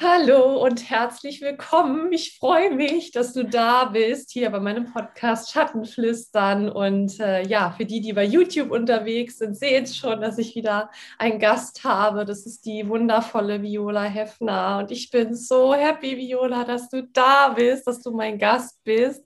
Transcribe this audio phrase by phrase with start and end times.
[0.00, 2.12] Hallo und herzlich willkommen.
[2.12, 6.68] Ich freue mich, dass du da bist, hier bei meinem Podcast Schattenflüstern.
[6.68, 10.92] Und äh, ja, für die, die bei YouTube unterwegs sind, sehen schon, dass ich wieder
[11.18, 12.24] einen Gast habe.
[12.24, 14.78] Das ist die wundervolle Viola Heffner.
[14.78, 19.24] Und ich bin so happy, Viola, dass du da bist, dass du mein Gast bist.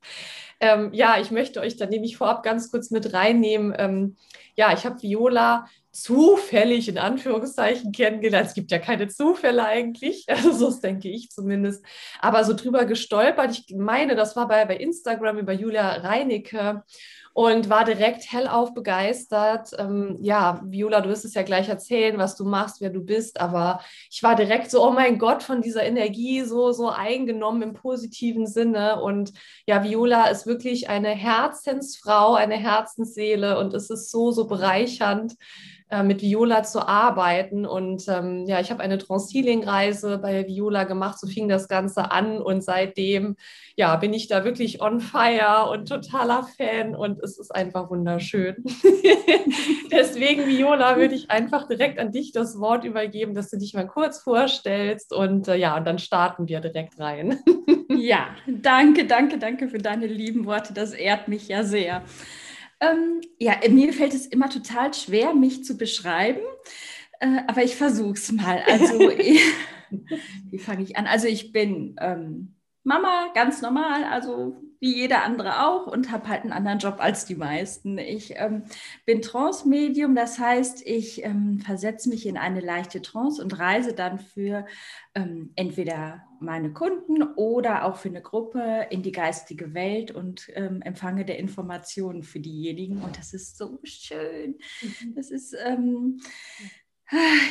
[0.58, 3.74] Ähm, ja, ich möchte euch da nämlich vorab ganz kurz mit reinnehmen.
[3.76, 4.16] Ähm,
[4.56, 8.48] ja, ich habe Viola zufällig in Anführungszeichen kennengelernt.
[8.48, 11.84] Es gibt ja keine Zufälle eigentlich, also so denke ich zumindest.
[12.18, 13.52] Aber so drüber gestolpert.
[13.52, 16.82] Ich meine, das war bei, bei Instagram über Julia Reinecke
[17.34, 19.70] und war direkt hellauf begeistert.
[19.78, 23.40] Ähm, ja, Viola, du wirst es ja gleich erzählen, was du machst, wer du bist,
[23.40, 27.72] aber ich war direkt so, oh mein Gott, von dieser Energie so, so eingenommen im
[27.72, 29.00] positiven Sinne.
[29.00, 29.32] Und
[29.66, 35.36] ja, Viola ist wirklich eine Herzensfrau, eine Herzensseele und es ist so, so bereichernd
[35.92, 37.66] äh, mit Viola zu arbeiten.
[37.66, 41.18] Und ähm, ja, ich habe eine Trance-Healing-Reise bei Viola gemacht.
[41.20, 42.40] So fing das Ganze an.
[42.40, 43.36] Und seitdem
[43.76, 46.96] ja, bin ich da wirklich on fire und totaler Fan.
[46.96, 48.56] Und es ist einfach wunderschön.
[49.90, 53.86] Deswegen, Viola, würde ich einfach direkt an dich das Wort übergeben, dass du dich mal
[53.86, 55.12] kurz vorstellst.
[55.12, 57.38] Und äh, ja, und dann starten wir direkt rein.
[57.88, 60.72] ja, danke, danke, danke für deine lieben Worte.
[60.72, 62.02] Das ehrt mich ja sehr.
[62.80, 66.40] Ähm, ja, mir fällt es immer total schwer, mich zu beschreiben,
[67.20, 68.60] äh, aber ich versuche es mal.
[68.66, 68.98] Also,
[70.50, 71.06] wie fange ich an?
[71.06, 76.42] Also, ich bin ähm, Mama, ganz normal, also wie jeder andere auch und habe halt
[76.42, 77.98] einen anderen Job als die meisten.
[77.98, 78.64] Ich ähm,
[79.06, 84.18] bin Trance-Medium, das heißt, ich ähm, versetze mich in eine leichte Trance und reise dann
[84.18, 84.66] für
[85.14, 90.82] ähm, entweder meine Kunden oder auch für eine Gruppe in die geistige Welt und ähm,
[90.82, 93.02] empfange der Informationen für diejenigen.
[93.02, 94.58] Und das ist so schön.
[94.82, 95.14] Mhm.
[95.14, 96.18] Das ist ähm,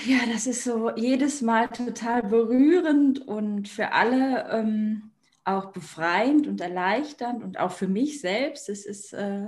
[0.06, 5.11] ja, das ist so jedes Mal total berührend und für alle ähm,
[5.44, 8.70] auch befreiend und erleichternd und auch für mich selbst.
[8.70, 9.48] Es ist äh,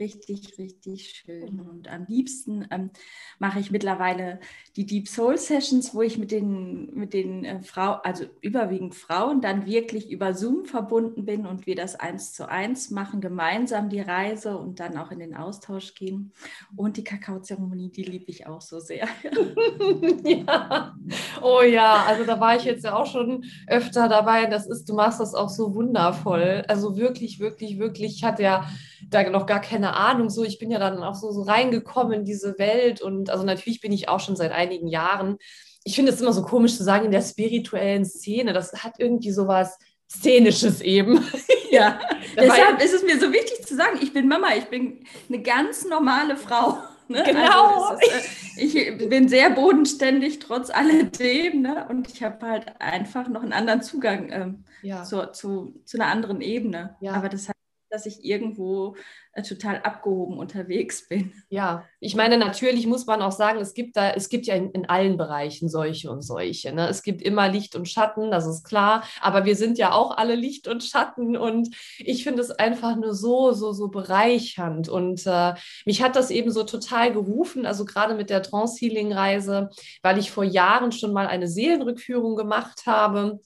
[0.00, 1.56] richtig, richtig schön.
[1.56, 1.60] Mhm.
[1.60, 2.90] Und am liebsten ähm,
[3.38, 4.40] mache ich mittlerweile
[4.76, 9.40] die Deep Soul Sessions, wo ich mit den, mit den äh, Frauen, also überwiegend Frauen,
[9.40, 14.00] dann wirklich über Zoom verbunden bin und wir das eins zu eins machen, gemeinsam die
[14.00, 16.32] Reise und dann auch in den Austausch gehen.
[16.76, 19.08] Und die Kakaozeremonie, die liebe ich auch so sehr.
[20.24, 20.96] ja.
[21.42, 24.46] Oh ja, also da war ich jetzt ja auch schon öfter dabei.
[24.46, 26.64] Das ist, du machst das auch so wundervoll.
[26.68, 28.16] Also wirklich, wirklich, wirklich.
[28.16, 28.68] Ich hatte ja
[29.06, 30.30] da noch gar keine Ahnung.
[30.30, 33.80] So, ich bin ja dann auch so, so reingekommen in diese Welt und also natürlich
[33.80, 35.38] bin ich auch schon seit einigen Jahren.
[35.84, 38.52] Ich finde es immer so komisch zu sagen in der spirituellen Szene.
[38.52, 39.78] Das hat irgendwie so was
[40.10, 41.24] Szenisches eben.
[41.70, 42.00] Ja,
[42.34, 45.84] deshalb ist es mir so wichtig zu sagen, ich bin Mama, ich bin eine ganz
[45.84, 46.78] normale Frau.
[47.08, 47.22] Ne?
[47.24, 47.88] Genau.
[47.88, 48.16] Also ist,
[48.56, 51.86] äh, ich bin sehr bodenständig trotz alledem ne?
[51.88, 55.04] und ich habe halt einfach noch einen anderen Zugang ähm, ja.
[55.04, 56.96] zu, zu, zu, einer anderen Ebene.
[57.00, 57.12] Ja.
[57.12, 57.48] Aber das
[57.90, 58.96] dass ich irgendwo
[59.32, 61.32] äh, total abgehoben unterwegs bin.
[61.48, 64.70] Ja, ich meine, natürlich muss man auch sagen, es gibt da, es gibt ja in,
[64.72, 66.72] in allen Bereichen solche und solche.
[66.72, 66.88] Ne?
[66.88, 70.34] Es gibt immer Licht und Schatten, das ist klar, aber wir sind ja auch alle
[70.34, 74.88] Licht und Schatten und ich finde es einfach nur so, so, so bereichernd.
[74.88, 79.70] Und äh, mich hat das eben so total gerufen, also gerade mit der Trance-Healing-Reise,
[80.02, 83.40] weil ich vor Jahren schon mal eine Seelenrückführung gemacht habe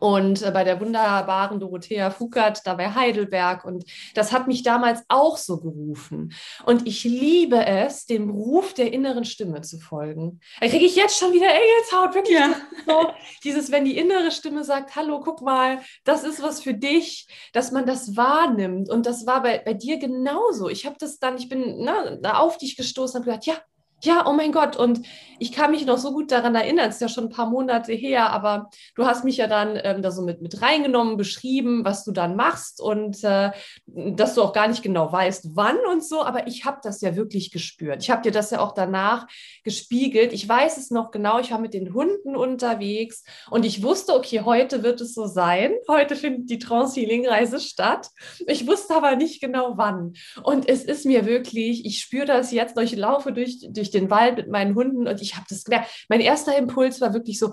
[0.00, 3.64] und äh, bei der wunderbaren Dorothea Fugert da bei Heidelberg.
[3.64, 6.32] Und das hat mich damals auch so gerufen.
[6.64, 10.40] Und ich liebe es, dem Ruf der inneren Stimme zu folgen.
[10.60, 12.38] Da kriege ich jetzt schon wieder Engelshaut, wirklich.
[12.38, 12.54] Ja.
[12.86, 13.12] So,
[13.44, 17.70] dieses, wenn die innere Stimme sagt, hallo, guck mal, das ist was für dich, dass
[17.70, 18.90] man das wahrnimmt.
[18.90, 20.68] Und das war bei, bei dir genauso.
[20.68, 23.56] Ich habe das dann, ich bin na, ne, auf dich gestoßen und gesagt, ja,
[24.02, 24.76] ja, oh mein Gott.
[24.76, 25.02] Und
[25.38, 27.92] ich kann mich noch so gut daran erinnern, es ist ja schon ein paar Monate
[27.92, 32.04] her, aber du hast mich ja dann ähm, da so mit, mit reingenommen, beschrieben, was
[32.04, 33.50] du dann machst und äh,
[33.86, 37.16] dass du auch gar nicht genau weißt, wann und so, aber ich habe das ja
[37.16, 38.02] wirklich gespürt.
[38.02, 39.26] Ich habe dir das ja auch danach
[39.64, 40.32] gespiegelt.
[40.32, 44.42] Ich weiß es noch genau, ich war mit den Hunden unterwegs und ich wusste, okay,
[44.44, 45.72] heute wird es so sein.
[45.88, 48.08] Heute findet die Trance-Healing-Reise statt.
[48.46, 50.12] Ich wusste aber nicht genau wann.
[50.42, 54.36] Und es ist mir wirklich, ich spüre das jetzt, ich laufe durch, durch den Wald
[54.36, 56.06] mit meinen Hunden und ich habe das gemerkt.
[56.08, 57.52] Mein erster Impuls war wirklich so,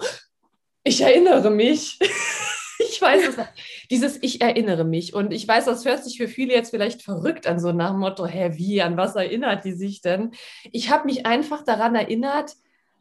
[0.84, 2.00] ich erinnere mich.
[2.80, 3.36] ich weiß es.
[3.92, 5.14] Dieses Ich erinnere mich.
[5.14, 8.00] Und ich weiß, das hört sich für viele jetzt vielleicht verrückt an, so nach dem
[8.00, 10.32] Motto, hä, wie, an was erinnert die sich denn?
[10.72, 12.54] Ich habe mich einfach daran erinnert,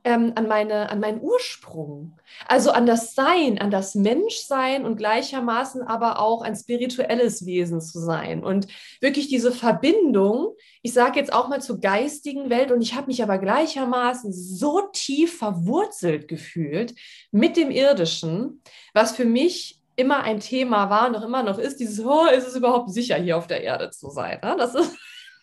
[0.04, 5.82] ähm, an, meine, an meinen Ursprung, also an das Sein, an das Menschsein und gleichermaßen
[5.82, 8.44] aber auch ein spirituelles Wesen zu sein.
[8.44, 8.68] Und
[9.00, 13.22] wirklich diese Verbindung, ich sage jetzt auch mal zur geistigen Welt, und ich habe mich
[13.22, 16.94] aber gleichermaßen so tief verwurzelt gefühlt
[17.30, 18.62] mit dem Irdischen,
[18.94, 22.46] was für mich immer ein Thema war und auch immer noch ist, dieses, oh, ist
[22.46, 24.38] es überhaupt sicher, hier auf der Erde zu sein?
[24.42, 24.54] Ne?
[24.56, 24.96] Das ist.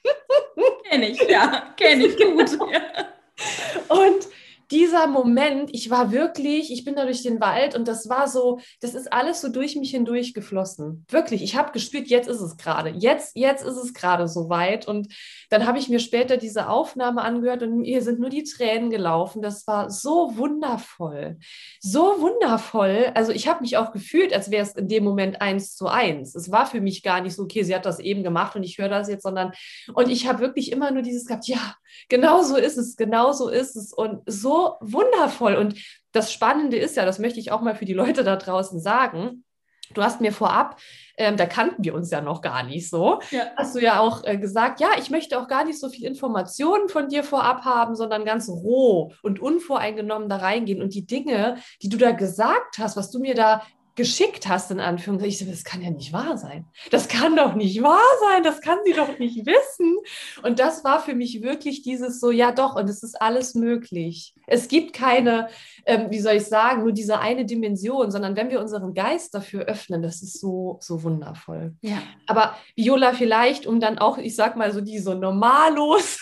[0.89, 2.57] kenne ich, ja, kenne ich gut.
[2.71, 2.81] Ja.
[3.89, 4.27] Und
[4.71, 8.59] dieser Moment, ich war wirklich, ich bin da durch den Wald und das war so,
[8.81, 11.05] das ist alles so durch mich hindurch geflossen.
[11.09, 14.87] Wirklich, ich habe gespürt, jetzt ist es gerade, jetzt, jetzt ist es gerade so weit.
[14.87, 15.13] Und
[15.49, 19.41] dann habe ich mir später diese Aufnahme angehört und hier sind nur die Tränen gelaufen.
[19.41, 21.37] Das war so wundervoll,
[21.79, 23.11] so wundervoll.
[23.13, 26.35] Also ich habe mich auch gefühlt, als wäre es in dem Moment eins zu eins.
[26.35, 28.77] Es war für mich gar nicht so, okay, sie hat das eben gemacht und ich
[28.77, 29.51] höre das jetzt, sondern
[29.93, 31.75] und ich habe wirklich immer nur dieses gehabt, ja,
[32.09, 35.55] genau so ist es, genau so ist es und so wundervoll.
[35.55, 35.75] Und
[36.11, 39.43] das Spannende ist ja, das möchte ich auch mal für die Leute da draußen sagen.
[39.93, 40.79] Du hast mir vorab,
[41.15, 43.43] ähm, da kannten wir uns ja noch gar nicht so, ja.
[43.55, 46.89] hast du ja auch äh, gesagt, ja, ich möchte auch gar nicht so viel Informationen
[46.89, 50.81] von dir vorab haben, sondern ganz roh und unvoreingenommen da reingehen.
[50.81, 53.61] Und die Dinge, die du da gesagt hast, was du mir da
[53.95, 55.31] geschickt hast, in Anführungszeichen.
[55.31, 56.65] Ich so, das kann ja nicht wahr sein.
[56.91, 58.43] Das kann doch nicht wahr sein.
[58.43, 59.97] Das kann sie doch nicht wissen.
[60.43, 64.33] Und das war für mich wirklich dieses so, ja doch, und es ist alles möglich.
[64.47, 65.49] Es gibt keine,
[65.85, 69.63] ähm, wie soll ich sagen, nur diese eine Dimension, sondern wenn wir unseren Geist dafür
[69.63, 71.73] öffnen, das ist so, so wundervoll.
[71.81, 72.01] Ja.
[72.27, 76.19] Aber Viola, vielleicht, um dann auch, ich sag mal so, die so normallos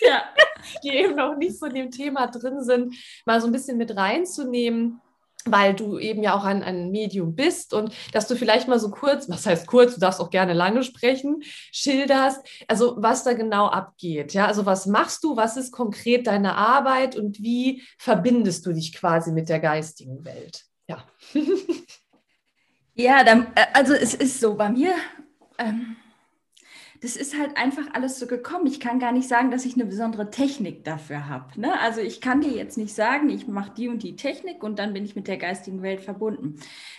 [0.00, 0.24] ja.
[0.82, 2.94] die eben noch nicht so in dem Thema drin sind,
[3.24, 5.00] mal so ein bisschen mit reinzunehmen
[5.46, 8.90] weil du eben ja auch ein, ein Medium bist und dass du vielleicht mal so
[8.90, 13.66] kurz, was heißt kurz, du darfst auch gerne lange sprechen, schilderst, also was da genau
[13.66, 14.34] abgeht.
[14.34, 18.92] Ja, also was machst du, was ist konkret deine Arbeit und wie verbindest du dich
[18.92, 20.64] quasi mit der geistigen Welt?
[20.88, 21.04] Ja.
[22.94, 24.94] ja, dann, äh, also es ist so bei mir.
[25.58, 25.96] Ähm
[27.06, 28.66] das ist halt einfach alles so gekommen.
[28.66, 31.60] Ich kann gar nicht sagen, dass ich eine besondere Technik dafür habe.
[31.60, 31.78] Ne?
[31.78, 34.92] Also ich kann dir jetzt nicht sagen, ich mache die und die Technik und dann
[34.92, 36.58] bin ich mit der geistigen Welt verbunden.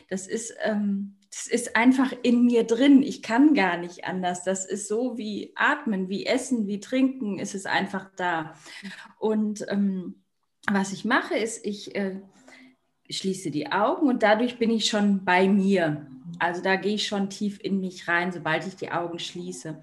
[0.10, 3.04] Das ist, ähm, das ist einfach in mir drin.
[3.04, 4.46] Ich kann gar nicht anders.
[4.46, 8.54] Das ist so wie Atmen, wie Essen, wie Trinken, ist es einfach da.
[9.20, 10.24] Und ähm,
[10.72, 12.22] was ich mache, ist, ich äh,
[13.10, 16.08] schließe die Augen und dadurch bin ich schon bei mir.
[16.40, 19.82] Also da gehe ich schon tief in mich rein, sobald ich die Augen schließe.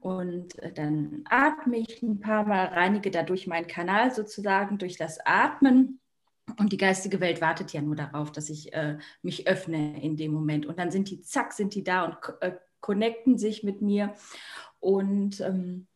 [0.00, 5.18] Und äh, dann atme ich ein paar Mal, reinige dadurch meinen Kanal sozusagen durch das
[5.24, 6.00] Atmen.
[6.58, 10.32] Und die geistige Welt wartet ja nur darauf, dass ich äh, mich öffne in dem
[10.32, 10.66] Moment.
[10.66, 14.14] Und dann sind die, zack, sind die da und äh, connecten sich mit mir.
[14.78, 15.86] Und ähm,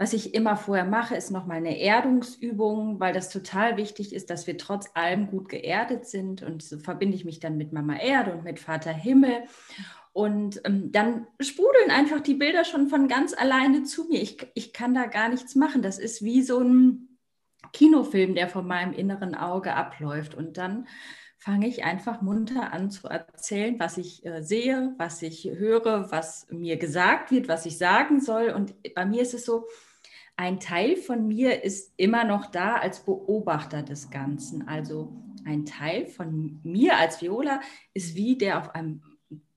[0.00, 4.46] was ich immer vorher mache, ist nochmal eine Erdungsübung, weil das total wichtig ist, dass
[4.46, 6.42] wir trotz allem gut geerdet sind.
[6.42, 9.42] Und so verbinde ich mich dann mit Mama Erde und mit Vater Himmel.
[10.14, 14.22] Und ähm, dann sprudeln einfach die Bilder schon von ganz alleine zu mir.
[14.22, 15.82] Ich, ich kann da gar nichts machen.
[15.82, 17.18] Das ist wie so ein
[17.74, 20.34] Kinofilm, der vor meinem inneren Auge abläuft.
[20.34, 20.88] Und dann
[21.36, 26.46] fange ich einfach munter an zu erzählen, was ich äh, sehe, was ich höre, was
[26.50, 28.48] mir gesagt wird, was ich sagen soll.
[28.48, 29.66] Und bei mir ist es so,
[30.40, 34.66] ein Teil von mir ist immer noch da als Beobachter des Ganzen.
[34.66, 35.12] Also
[35.44, 37.60] ein Teil von mir als Viola
[37.92, 39.02] ist wie der auf einem,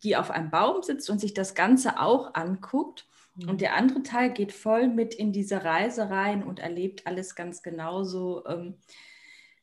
[0.03, 3.07] die auf einem Baum sitzt und sich das Ganze auch anguckt.
[3.37, 3.49] Mhm.
[3.49, 7.63] Und der andere Teil geht voll mit in diese Reise rein und erlebt alles ganz
[7.63, 8.73] genauso, ähm,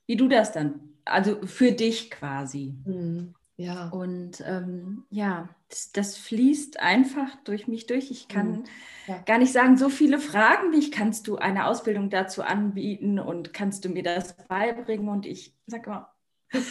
[0.07, 2.73] wie du das dann, also für dich quasi.
[2.87, 3.35] Mhm.
[3.61, 3.89] Ja.
[3.91, 8.11] Und ähm, ja, das, das, fließt einfach durch mich durch.
[8.11, 8.65] Ich kann mhm.
[9.07, 9.19] ja.
[9.27, 13.85] gar nicht sagen, so viele fragen mich, kannst du eine Ausbildung dazu anbieten und kannst
[13.85, 15.11] du mir das beibringen?
[15.11, 16.11] Und ich sage immer,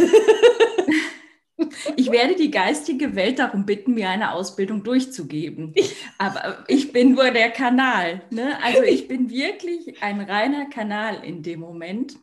[1.95, 5.75] ich werde die geistige Welt darum bitten, mir eine Ausbildung durchzugeben.
[6.17, 8.23] Aber ich bin nur der Kanal.
[8.31, 8.57] Ne?
[8.63, 12.17] Also ich bin wirklich ein reiner Kanal in dem Moment.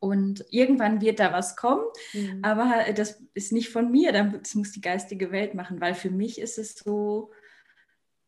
[0.00, 2.40] Und irgendwann wird da was kommen, mhm.
[2.42, 6.40] aber das ist nicht von mir, das muss die geistige Welt machen, weil für mich
[6.40, 7.30] ist es so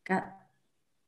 [0.05, 0.21] ein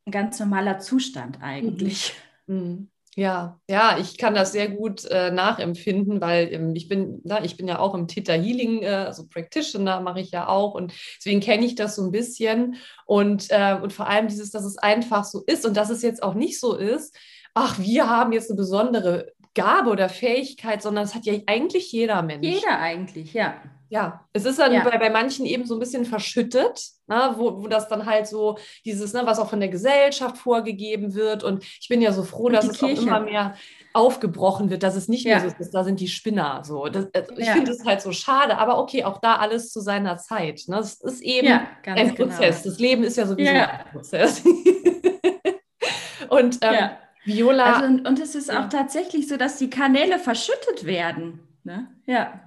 [0.10, 2.14] ganz normaler Zustand eigentlich.
[2.48, 2.56] Mhm.
[2.56, 2.88] mhm.
[3.18, 7.56] Ja, ja, ich kann das sehr gut äh, nachempfinden, weil ähm, ich bin, na, ich
[7.56, 11.40] bin ja auch im Theta Healing, äh, also Practitioner mache ich ja auch und deswegen
[11.40, 15.24] kenne ich das so ein bisschen und, äh, und vor allem dieses, dass es einfach
[15.24, 17.16] so ist und dass es jetzt auch nicht so ist,
[17.54, 22.22] ach, wir haben jetzt eine besondere Gabe oder Fähigkeit, sondern es hat ja eigentlich jeder
[22.22, 22.46] Mensch.
[22.46, 23.56] Jeder eigentlich, ja.
[23.90, 24.84] Ja, es ist dann ja.
[24.84, 28.58] bei, bei manchen eben so ein bisschen verschüttet, ne, wo, wo das dann halt so
[28.84, 31.44] dieses, ne, was auch von der Gesellschaft vorgegeben wird.
[31.44, 33.04] Und ich bin ja so froh, dass es Kirche.
[33.04, 33.56] auch immer mehr
[33.94, 36.64] aufgebrochen wird, dass es nicht mehr so ist, da sind die Spinner.
[36.66, 36.88] So.
[36.88, 40.18] Das, also ich finde es halt so schade, aber okay, auch da alles zu seiner
[40.18, 40.64] Zeit.
[40.68, 40.78] Ne?
[40.78, 42.16] Das ist eben ein genau.
[42.16, 42.64] Prozess.
[42.64, 44.42] Das Leben ist ja sowieso ein Prozess.
[46.30, 46.90] und ähm,
[47.26, 47.74] Viola.
[47.74, 51.40] Also, und, und es ist auch tatsächlich so, dass die Kanäle verschüttet werden.
[51.64, 51.88] Ne?
[52.06, 52.42] Ja.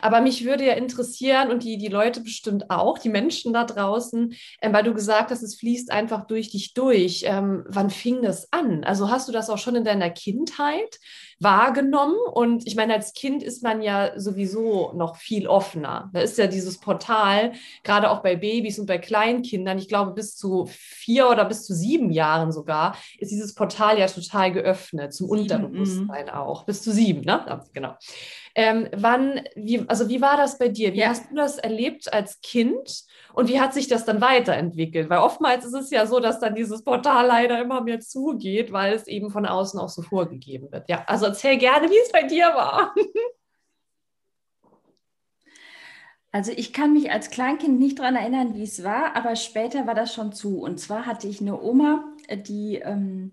[0.00, 4.34] Aber mich würde ja interessieren und die, die Leute bestimmt auch, die Menschen da draußen,
[4.60, 7.24] äh, weil du gesagt hast, es fließt einfach durch dich durch.
[7.26, 8.84] Ähm, wann fing das an?
[8.84, 10.98] Also hast du das auch schon in deiner Kindheit
[11.38, 12.16] wahrgenommen?
[12.32, 16.10] Und ich meine, als Kind ist man ja sowieso noch viel offener.
[16.12, 17.52] Da ist ja dieses Portal,
[17.82, 21.74] gerade auch bei Babys und bei Kleinkindern, ich glaube bis zu vier oder bis zu
[21.74, 26.40] sieben Jahren sogar, ist dieses Portal ja total geöffnet, zum sieben, Unterbewusstsein mh.
[26.40, 26.64] auch.
[26.64, 27.62] Bis zu sieben, ne?
[27.72, 27.96] Genau.
[28.58, 30.94] Ähm, wann, wie, also wie war das bei dir?
[30.94, 31.08] Wie ja.
[31.08, 35.10] hast du das erlebt als Kind und wie hat sich das dann weiterentwickelt?
[35.10, 38.94] Weil oftmals ist es ja so, dass dann dieses Portal leider immer mehr zugeht, weil
[38.94, 40.88] es eben von außen auch so vorgegeben wird.
[40.88, 42.94] Ja, also erzähl gerne, wie es bei dir war.
[46.32, 49.94] Also ich kann mich als Kleinkind nicht daran erinnern, wie es war, aber später war
[49.94, 50.60] das schon zu.
[50.60, 53.32] Und zwar hatte ich eine Oma, die ähm,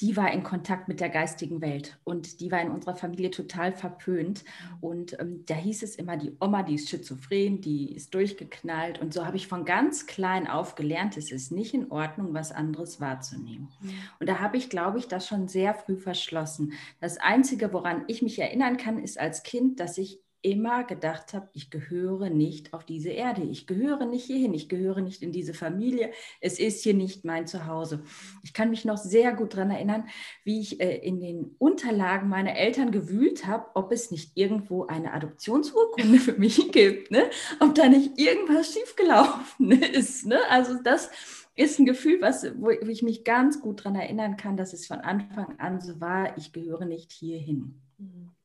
[0.00, 3.72] die war in Kontakt mit der geistigen Welt und die war in unserer Familie total
[3.72, 4.44] verpönt.
[4.44, 4.76] Mhm.
[4.80, 9.00] Und ähm, da hieß es immer, die Oma, die ist schizophren, die ist durchgeknallt.
[9.00, 12.52] Und so habe ich von ganz klein auf gelernt, es ist nicht in Ordnung, was
[12.52, 13.68] anderes wahrzunehmen.
[13.80, 13.94] Mhm.
[14.20, 16.74] Und da habe ich, glaube ich, das schon sehr früh verschlossen.
[17.00, 21.48] Das Einzige, woran ich mich erinnern kann, ist als Kind, dass ich immer gedacht habe,
[21.52, 25.54] ich gehöre nicht auf diese Erde, ich gehöre nicht hierhin, ich gehöre nicht in diese
[25.54, 28.02] Familie, es ist hier nicht mein Zuhause.
[28.42, 30.08] Ich kann mich noch sehr gut daran erinnern,
[30.44, 35.12] wie ich äh, in den Unterlagen meiner Eltern gewühlt habe, ob es nicht irgendwo eine
[35.12, 37.24] Adoptionsurkunde für mich gibt, ne?
[37.60, 40.26] ob da nicht irgendwas schiefgelaufen ist.
[40.26, 40.38] Ne?
[40.48, 41.10] Also das
[41.56, 44.98] ist ein Gefühl, was, wo ich mich ganz gut daran erinnern kann, dass es von
[44.98, 47.80] Anfang an so war, ich gehöre nicht hierhin.
[47.98, 48.35] Mhm.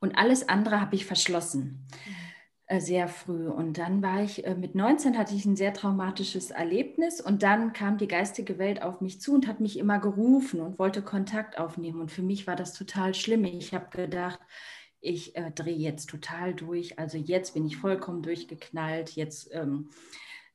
[0.00, 1.86] Und alles andere habe ich verschlossen.
[2.70, 3.48] Äh, sehr früh.
[3.48, 7.72] Und dann war ich, äh, mit 19 hatte ich ein sehr traumatisches Erlebnis und dann
[7.72, 11.58] kam die geistige Welt auf mich zu und hat mich immer gerufen und wollte Kontakt
[11.58, 12.00] aufnehmen.
[12.00, 13.44] Und für mich war das total schlimm.
[13.44, 14.38] Ich habe gedacht,
[15.00, 16.98] ich äh, drehe jetzt total durch.
[16.98, 19.16] Also jetzt bin ich vollkommen durchgeknallt.
[19.16, 19.90] Jetzt ähm,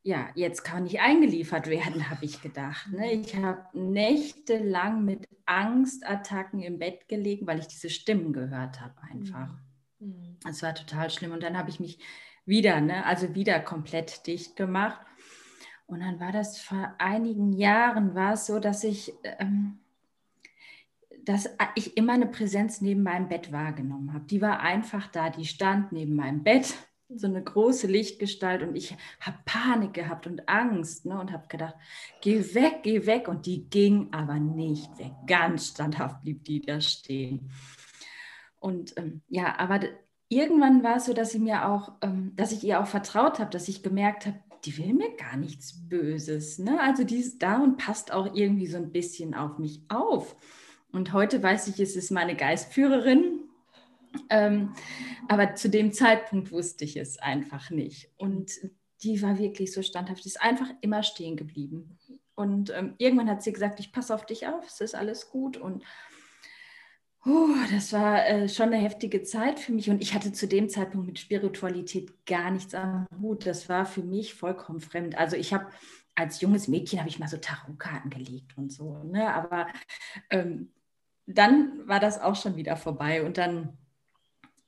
[0.05, 2.87] ja, jetzt kann ich eingeliefert werden, habe ich gedacht.
[2.91, 3.11] Ne?
[3.11, 9.49] Ich habe nächtelang mit Angstattacken im Bett gelegen, weil ich diese Stimmen gehört habe einfach.
[9.99, 10.37] Mhm.
[10.47, 11.31] Es war total schlimm.
[11.31, 11.97] Und dann habe ich mich
[12.45, 14.99] wieder, ne, also wieder komplett dicht gemacht.
[15.87, 19.79] Und dann war das vor einigen Jahren, war es so, dass ich, ähm,
[21.23, 24.25] dass ich immer eine Präsenz neben meinem Bett wahrgenommen habe.
[24.25, 26.75] Die war einfach da, die stand neben meinem Bett
[27.09, 31.75] so eine große Lichtgestalt und ich habe Panik gehabt und Angst ne, und habe gedacht,
[32.21, 33.27] geh weg, geh weg.
[33.27, 35.11] Und die ging aber nicht weg.
[35.27, 37.51] Ganz standhaft blieb die da stehen.
[38.59, 39.81] Und ähm, ja, aber
[40.29, 43.51] irgendwann war es so, dass sie mir auch, ähm, dass ich ihr auch vertraut habe,
[43.51, 46.57] dass ich gemerkt habe, die will mir gar nichts Böses.
[46.57, 46.81] Ne?
[46.81, 50.35] Also die ist da und passt auch irgendwie so ein bisschen auf mich auf.
[50.91, 53.44] Und heute weiß ich, es ist meine Geistführerin,
[54.29, 54.73] ähm,
[55.27, 58.09] aber zu dem Zeitpunkt wusste ich es einfach nicht.
[58.17, 58.51] Und
[59.03, 61.97] die war wirklich so standhaft, die ist einfach immer stehen geblieben.
[62.35, 65.57] Und ähm, irgendwann hat sie gesagt, ich passe auf dich auf, es ist alles gut.
[65.57, 65.83] Und
[67.25, 69.89] oh, das war äh, schon eine heftige Zeit für mich.
[69.89, 73.45] Und ich hatte zu dem Zeitpunkt mit Spiritualität gar nichts am Hut.
[73.45, 75.17] Das war für mich vollkommen fremd.
[75.17, 75.67] Also ich habe
[76.15, 79.03] als junges Mädchen habe ich mal so Tarotkarten gelegt und so.
[79.03, 79.33] Ne?
[79.33, 79.67] Aber
[80.29, 80.71] ähm,
[81.25, 83.23] dann war das auch schon wieder vorbei.
[83.23, 83.77] Und dann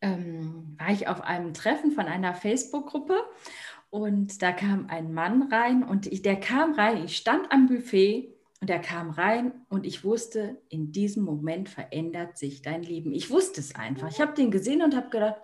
[0.02, 3.18] ähm, war ich auf einem Treffen von einer Facebook-Gruppe
[3.90, 8.34] und da kam ein Mann rein und ich, der kam rein, ich stand am Buffet
[8.60, 13.14] und er kam rein und ich wusste, in diesem Moment verändert sich dein Leben.
[13.14, 14.10] Ich wusste es einfach.
[14.10, 15.42] Ich habe den gesehen und habe gedacht,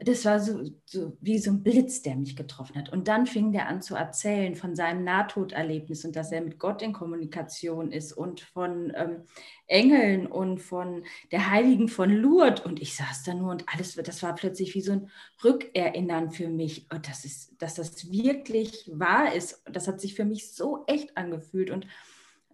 [0.00, 2.88] das war so, so, wie so ein Blitz, der mich getroffen hat.
[2.92, 6.82] Und dann fing der an zu erzählen von seinem Nahtoderlebnis und dass er mit Gott
[6.82, 9.24] in Kommunikation ist und von ähm,
[9.66, 11.02] Engeln und von
[11.32, 12.64] der Heiligen von Lourdes.
[12.64, 15.10] Und ich saß da nur und alles, das war plötzlich wie so ein
[15.42, 19.62] Rückerinnern für mich, und das ist, dass das wirklich wahr ist.
[19.64, 21.70] Das hat sich für mich so echt angefühlt.
[21.70, 21.88] Und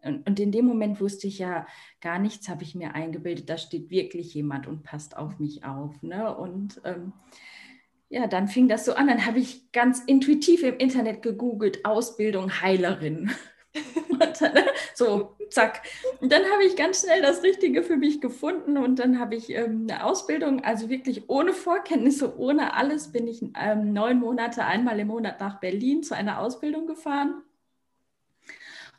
[0.05, 1.67] und, in dem Moment wusste ich ja,
[2.01, 3.49] gar nichts habe ich mir eingebildet.
[3.49, 6.03] Da steht wirklich jemand und passt auf mich auf.
[6.03, 6.35] Ne?
[6.37, 7.13] Und ähm,
[8.09, 9.09] ja, dann fing das so an.
[9.09, 13.31] Dann habe ich ganz intuitiv im Internet gegoogelt, Ausbildung Heilerin.
[14.41, 14.53] dann,
[14.95, 15.83] so, zack.
[16.21, 19.51] Und dann habe ich ganz schnell das Richtige für mich gefunden und dann habe ich
[19.51, 25.01] ähm, eine Ausbildung, also wirklich ohne Vorkenntnisse, ohne alles, bin ich ähm, neun Monate einmal
[25.01, 27.43] im Monat nach Berlin zu einer Ausbildung gefahren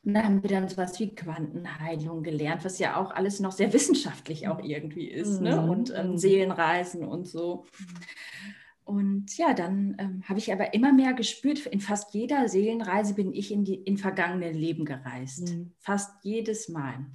[0.05, 3.73] Und dann haben wir dann sowas wie Quantenheilung gelernt, was ja auch alles noch sehr
[3.73, 5.41] wissenschaftlich auch irgendwie ist.
[5.41, 5.55] Ne?
[5.55, 5.65] Mhm.
[5.65, 5.71] Ne?
[5.71, 6.17] Und ähm, mhm.
[6.17, 7.65] Seelenreisen und so.
[8.83, 13.33] Und ja, dann ähm, habe ich aber immer mehr gespürt, in fast jeder Seelenreise bin
[13.33, 15.49] ich in, die, in vergangene Leben gereist.
[15.49, 15.73] Mhm.
[15.79, 17.07] Fast jedes Mal.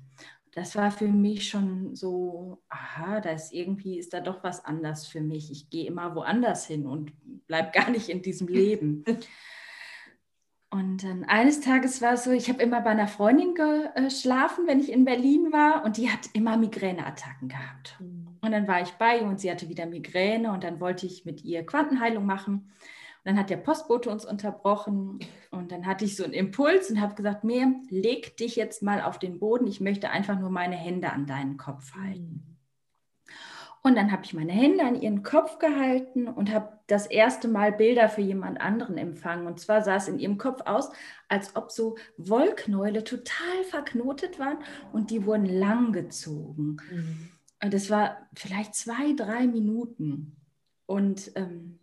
[0.52, 5.06] Das war für mich schon so, aha, da ist irgendwie, ist da doch was anders
[5.06, 5.52] für mich.
[5.52, 7.12] Ich gehe immer woanders hin und
[7.46, 9.04] bleibe gar nicht in diesem Leben.
[10.72, 14.78] Und dann eines Tages war es so, ich habe immer bei einer Freundin geschlafen, wenn
[14.78, 17.96] ich in Berlin war, und die hat immer Migräneattacken gehabt.
[17.98, 18.38] Mhm.
[18.40, 21.24] Und dann war ich bei ihr und sie hatte wieder Migräne und dann wollte ich
[21.24, 22.54] mit ihr Quantenheilung machen.
[22.54, 25.18] Und dann hat der Postbote uns unterbrochen
[25.50, 29.02] und dann hatte ich so einen Impuls und habe gesagt, mir leg dich jetzt mal
[29.02, 29.66] auf den Boden.
[29.66, 32.49] Ich möchte einfach nur meine Hände an deinen Kopf halten.
[33.82, 37.72] Und dann habe ich meine Hände an ihren Kopf gehalten und habe das erste Mal
[37.72, 39.46] Bilder für jemand anderen empfangen.
[39.46, 40.90] Und zwar sah es in ihrem Kopf aus,
[41.28, 44.58] als ob so Wollknäule total verknotet waren
[44.92, 46.80] und die wurden langgezogen.
[46.90, 47.30] Mhm.
[47.62, 50.36] Und das war vielleicht zwei, drei Minuten.
[50.86, 51.78] Und ähm,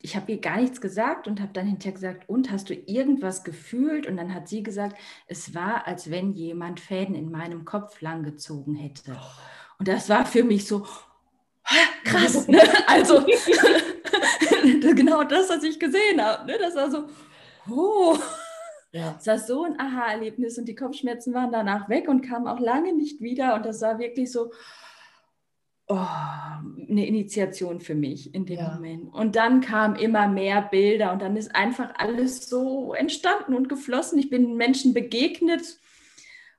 [0.00, 3.44] ich habe ihr gar nichts gesagt und habe dann hinterher gesagt, und hast du irgendwas
[3.44, 4.06] gefühlt?
[4.06, 8.74] Und dann hat sie gesagt, es war, als wenn jemand Fäden in meinem Kopf langgezogen
[8.74, 9.16] hätte.
[9.16, 9.40] Oh.
[9.78, 10.86] Und das war für mich so,
[12.04, 12.48] krass.
[12.48, 12.60] Ne?
[12.86, 13.20] Also
[14.94, 16.46] genau das, was ich gesehen habe.
[16.46, 16.58] Ne?
[16.58, 17.08] Das war so,
[17.70, 18.16] oh.
[18.92, 19.12] Ja.
[19.12, 22.94] Das war so ein Aha-Erlebnis und die Kopfschmerzen waren danach weg und kamen auch lange
[22.94, 23.54] nicht wieder.
[23.54, 24.52] Und das war wirklich so
[25.88, 26.06] oh,
[26.88, 28.72] eine Initiation für mich in dem ja.
[28.74, 29.12] Moment.
[29.12, 34.18] Und dann kamen immer mehr Bilder und dann ist einfach alles so entstanden und geflossen.
[34.18, 35.78] Ich bin Menschen begegnet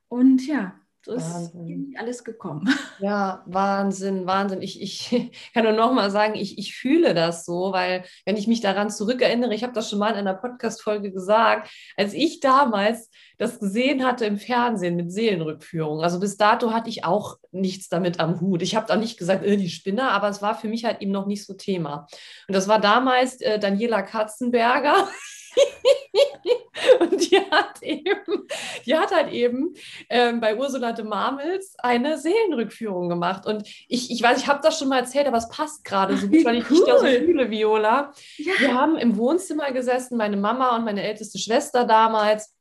[0.08, 1.94] und ja, so ist Wahnsinn.
[1.98, 2.68] alles gekommen.
[3.00, 4.60] Ja, Wahnsinn, Wahnsinn.
[4.60, 8.48] Ich, ich kann nur noch mal sagen, ich, ich fühle das so, weil wenn ich
[8.48, 13.08] mich daran zurückerinnere, ich habe das schon mal in einer Podcast-Folge gesagt, als ich damals
[13.36, 16.02] das gesehen hatte im Fernsehen mit Seelenrückführung.
[16.02, 18.62] Also bis dato hatte ich auch nichts damit am Hut.
[18.62, 21.12] Ich habe da nicht gesagt, äh, die Spinner, aber es war für mich halt eben
[21.12, 22.08] noch nicht so Thema.
[22.48, 25.08] Und das war damals äh, Daniela Katzenberger.
[27.00, 28.46] und die hat eben,
[28.86, 29.74] die hat halt eben
[30.08, 33.46] ähm, bei Ursula de Marmels eine Seelenrückführung gemacht.
[33.46, 36.28] Und ich, ich weiß, ich habe das schon mal erzählt, aber es passt gerade so
[36.28, 36.76] gut, weil ich cool.
[36.76, 38.12] dich da so fühle, Viola.
[38.36, 38.52] Ja.
[38.58, 42.54] Wir haben im Wohnzimmer gesessen, meine Mama und meine älteste Schwester damals.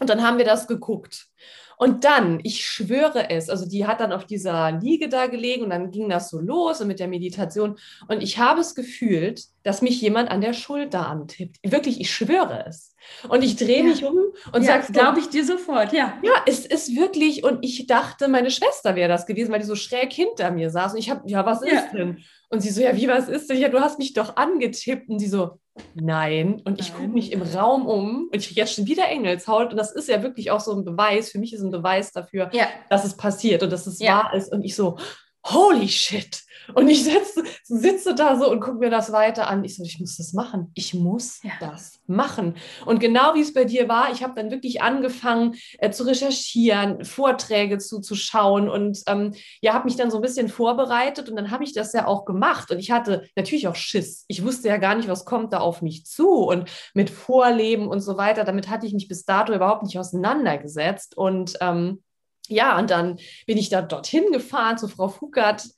[0.00, 1.28] Und dann haben wir das geguckt.
[1.76, 5.70] Und dann, ich schwöre es, also die hat dann auf dieser Liege da gelegen und
[5.70, 7.76] dann ging das so los und mit der Meditation.
[8.08, 11.58] Und ich habe es gefühlt, dass mich jemand an der Schulter antippt.
[11.62, 12.94] Wirklich, ich schwöre es.
[13.28, 13.84] Und ich drehe ja.
[13.84, 14.16] mich um
[14.52, 16.18] und ja, sage, glaube ich dir sofort, ja.
[16.22, 19.76] Ja, es ist wirklich, und ich dachte, meine Schwester wäre das gewesen, weil die so
[19.76, 20.92] schräg hinter mir saß.
[20.92, 21.80] Und ich habe, ja, was ja.
[21.80, 22.22] ist denn?
[22.52, 23.58] Und sie so, ja, wie, was ist denn?
[23.58, 25.08] Ja, du hast mich doch angetippt.
[25.08, 25.58] Und sie so,
[25.94, 26.60] Nein.
[26.64, 29.70] Und ich gucke mich im Raum um und ich kriege jetzt schon wieder Engelshaut.
[29.70, 31.30] Und das ist ja wirklich auch so ein Beweis.
[31.30, 32.66] Für mich ist ein Beweis dafür, ja.
[32.90, 34.24] dass es passiert und dass es ja.
[34.24, 34.52] wahr ist.
[34.52, 34.98] Und ich so,
[35.46, 36.42] holy shit.
[36.74, 39.64] Und ich sitze, sitze da so und gucke mir das weiter an.
[39.64, 40.70] Ich so, ich muss das machen.
[40.74, 41.52] Ich muss ja.
[41.60, 42.56] das machen.
[42.86, 47.04] Und genau wie es bei dir war, ich habe dann wirklich angefangen äh, zu recherchieren,
[47.04, 51.64] Vorträge zuzuschauen und ähm, ja, habe mich dann so ein bisschen vorbereitet und dann habe
[51.64, 52.70] ich das ja auch gemacht.
[52.70, 54.24] Und ich hatte natürlich auch Schiss.
[54.28, 58.00] Ich wusste ja gar nicht, was kommt da auf mich zu und mit Vorleben und
[58.00, 58.44] so weiter.
[58.44, 61.16] Damit hatte ich mich bis dato überhaupt nicht auseinandergesetzt.
[61.16, 62.02] Und ähm,
[62.48, 65.68] ja, und dann bin ich da dorthin gefahren zu Frau Fugert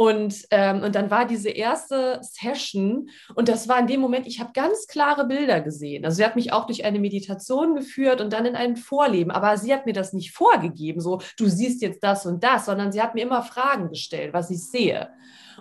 [0.00, 4.40] und, ähm, und dann war diese erste Session und das war in dem Moment, ich
[4.40, 6.06] habe ganz klare Bilder gesehen.
[6.06, 9.30] Also sie hat mich auch durch eine Meditation geführt und dann in ein Vorleben.
[9.30, 12.92] Aber sie hat mir das nicht vorgegeben, so du siehst jetzt das und das, sondern
[12.92, 15.10] sie hat mir immer Fragen gestellt, was ich sehe.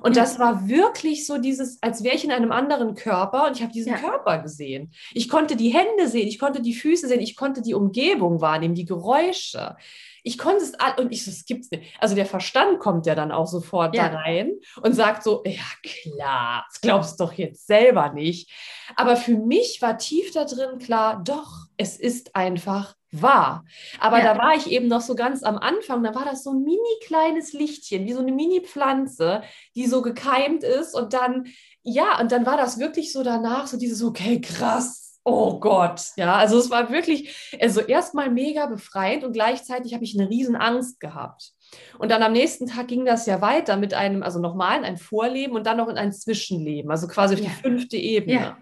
[0.02, 0.22] Und ja.
[0.22, 3.74] das war wirklich so dieses, als wäre ich in einem anderen Körper und ich habe
[3.74, 3.98] diesen ja.
[3.98, 4.94] Körper gesehen.
[5.12, 8.74] Ich konnte die Hände sehen, ich konnte die Füße sehen, ich konnte die Umgebung wahrnehmen,
[8.74, 9.76] die Geräusche
[10.24, 11.96] ich konnte es all und ich so, es gibt's nicht.
[12.00, 14.10] Also der Verstand kommt ja dann auch sofort ja.
[14.10, 18.52] da rein und sagt so, ja klar, das glaubst du doch jetzt selber nicht.
[18.96, 23.66] Aber für mich war tief da drin klar, doch, es ist einfach wahr.
[24.00, 24.34] Aber ja.
[24.34, 27.00] da war ich eben noch so ganz am Anfang, da war das so ein mini
[27.06, 29.42] kleines Lichtchen, wie so eine Mini-Pflanze,
[29.76, 31.48] die so gekeimt ist und dann,
[31.82, 36.36] ja, und dann war das wirklich so danach, so dieses, okay, krass, oh Gott, ja,
[36.36, 41.00] also es war wirklich, also erstmal mega befreit und gleichzeitig habe ich eine riesen Angst
[41.00, 41.52] gehabt.
[42.00, 44.98] Und dann am nächsten Tag ging das ja weiter mit einem, also nochmal in ein
[44.98, 47.50] Vorleben und dann noch in ein Zwischenleben, also quasi auf ja.
[47.50, 48.34] die fünfte Ebene.
[48.34, 48.58] Ja.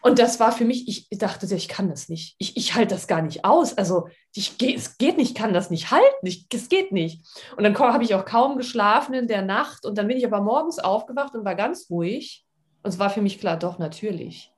[0.00, 2.34] Und das war für mich, ich dachte, ich kann das nicht.
[2.38, 3.78] Ich, ich halte das gar nicht aus.
[3.78, 6.26] Also ich, es geht nicht, ich kann das nicht halten.
[6.26, 7.20] Ich, es geht nicht.
[7.56, 9.86] Und dann habe ich auch kaum geschlafen in der Nacht.
[9.86, 12.44] Und dann bin ich aber morgens aufgewacht und war ganz ruhig.
[12.82, 14.51] Und es war für mich klar, doch, natürlich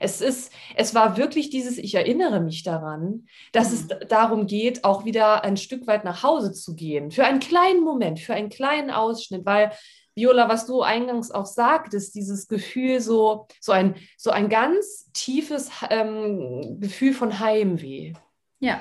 [0.00, 3.74] Es ist, es war wirklich dieses, ich erinnere mich daran, dass mhm.
[3.74, 7.10] es darum geht, auch wieder ein Stück weit nach Hause zu gehen.
[7.10, 9.70] Für einen kleinen Moment, für einen kleinen Ausschnitt, weil
[10.14, 15.70] Viola, was du eingangs auch sagtest, dieses Gefühl, so, so, ein, so ein ganz tiefes
[15.90, 18.14] ähm, Gefühl von Heimweh.
[18.58, 18.80] Ja.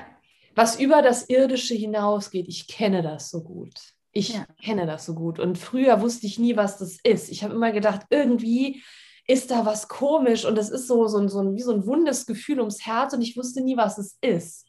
[0.55, 2.47] Was über das Irdische hinausgeht.
[2.47, 3.73] Ich kenne das so gut.
[4.12, 4.45] Ich ja.
[4.63, 5.39] kenne das so gut.
[5.39, 7.29] Und früher wusste ich nie, was das ist.
[7.29, 8.82] Ich habe immer gedacht, irgendwie
[9.30, 12.26] ist da was komisch und es ist so, so, so ein, wie so ein wundes
[12.26, 14.65] Gefühl ums Herz und ich wusste nie, was es ist.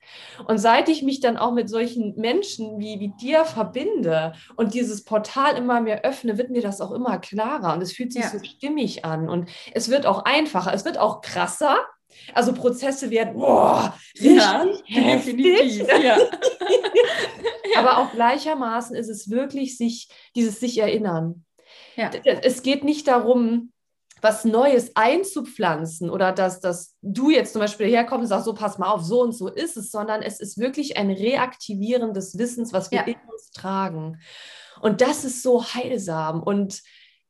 [0.47, 5.03] Und seit ich mich dann auch mit solchen Menschen wie, wie dir verbinde und dieses
[5.03, 8.29] Portal immer mehr öffne, wird mir das auch immer klarer und es fühlt sich ja.
[8.29, 11.79] so stimmig an und es wird auch einfacher, es wird auch krasser.
[12.35, 15.87] Also Prozesse werden boah, richtig ja, heftig.
[16.03, 16.19] Ja.
[17.79, 21.47] Aber auch gleichermaßen ist es wirklich sich, dieses sich erinnern.
[21.97, 22.11] Ja.
[22.43, 23.73] Es geht nicht darum,
[24.23, 28.79] was Neues einzupflanzen oder dass, dass du jetzt zum Beispiel herkommst und sagst, so pass
[28.79, 32.73] mal auf, so und so ist es, sondern es ist wirklich ein Reaktivieren des Wissens,
[32.73, 33.05] was wir ja.
[33.05, 34.19] in uns tragen.
[34.81, 36.83] Und das ist so heilsam und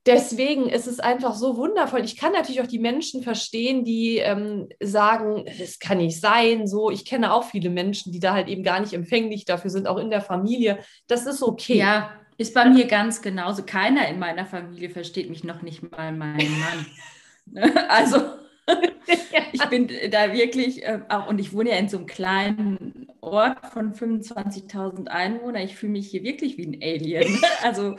[0.07, 2.05] deswegen ist es einfach so wundervoll.
[2.05, 6.91] Ich kann natürlich auch die Menschen verstehen, die ähm, sagen, es kann nicht sein, so.
[6.91, 9.99] Ich kenne auch viele Menschen, die da halt eben gar nicht empfänglich dafür sind, auch
[9.99, 10.79] in der Familie.
[11.07, 11.77] Das ist okay.
[11.77, 13.65] Ja, ist bei mir ganz genauso.
[13.65, 17.77] Keiner in meiner Familie versteht mich noch nicht mal meinen Mann.
[17.89, 18.39] also
[19.53, 23.67] ich bin da wirklich äh, auch, und ich wohne ja in so einem kleinen Ort
[23.67, 25.63] von 25.000 Einwohnern.
[25.63, 27.39] Ich fühle mich hier wirklich wie ein Alien.
[27.63, 27.97] Also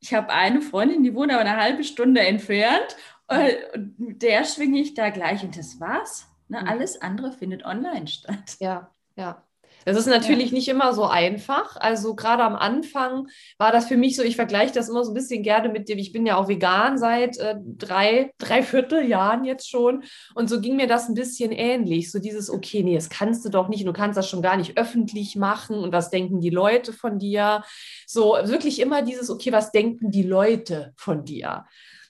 [0.00, 2.96] ich habe eine Freundin, die wohnt aber eine halbe Stunde entfernt.
[3.28, 6.26] Äh, und der schwinge ich da gleich und das war's.
[6.48, 6.60] Ne?
[6.60, 6.68] Mhm.
[6.68, 8.56] Alles andere findet online statt.
[8.58, 9.45] Ja, ja.
[9.86, 10.54] Das ist natürlich ja.
[10.54, 11.76] nicht immer so einfach.
[11.76, 15.14] Also gerade am Anfang war das für mich so, ich vergleiche das immer so ein
[15.14, 19.70] bisschen gerne mit dem, ich bin ja auch vegan seit äh, drei, drei Vierteljahren jetzt
[19.70, 20.02] schon.
[20.34, 22.10] Und so ging mir das ein bisschen ähnlich.
[22.10, 24.76] So dieses, okay, nee, das kannst du doch nicht, du kannst das schon gar nicht
[24.76, 27.62] öffentlich machen und was denken die Leute von dir?
[28.08, 31.64] So wirklich immer dieses, okay, was denken die Leute von dir?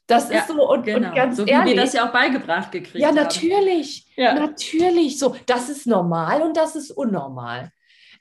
[0.07, 1.09] Das ja, ist so und, genau.
[1.09, 4.07] und ganz so wie ehrlich, wir das ja auch beigebracht gekriegt ja, natürlich.
[4.17, 4.35] Ja.
[4.35, 5.19] Natürlich.
[5.19, 7.73] So, das ist normal und das ist unnormal.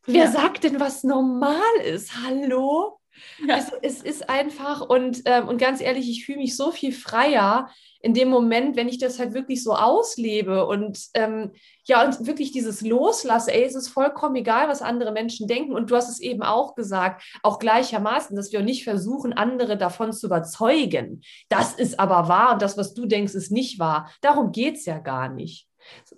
[0.06, 0.32] Wer ja.
[0.32, 2.12] sagt denn, was normal ist?
[2.24, 3.00] Hallo?
[3.47, 3.56] Ja.
[3.56, 7.69] Also es ist einfach und, ähm, und ganz ehrlich, ich fühle mich so viel freier
[8.01, 11.51] in dem Moment, wenn ich das halt wirklich so auslebe und ähm,
[11.86, 15.73] ja, und wirklich dieses Loslasse, ey, es ist vollkommen egal, was andere Menschen denken.
[15.73, 20.13] Und du hast es eben auch gesagt, auch gleichermaßen, dass wir nicht versuchen, andere davon
[20.13, 21.21] zu überzeugen.
[21.49, 24.12] Das ist aber wahr und das, was du denkst, ist nicht wahr.
[24.21, 25.67] Darum geht es ja gar nicht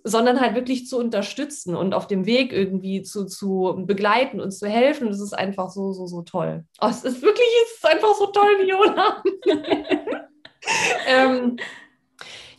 [0.04, 4.68] sondern halt wirklich zu unterstützen und auf dem Weg irgendwie zu, zu begleiten und zu
[4.68, 5.08] helfen.
[5.08, 6.66] Das ist einfach so, so, so toll.
[6.82, 9.24] Oh, es ist wirklich, es ist einfach so toll, Viola.
[11.08, 11.58] ähm,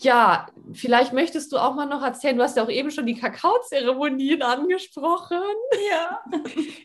[0.00, 3.16] ja, vielleicht möchtest du auch mal noch erzählen, du hast ja auch eben schon die
[3.16, 5.38] Kakaozeremonien angesprochen.
[5.90, 6.20] Ja.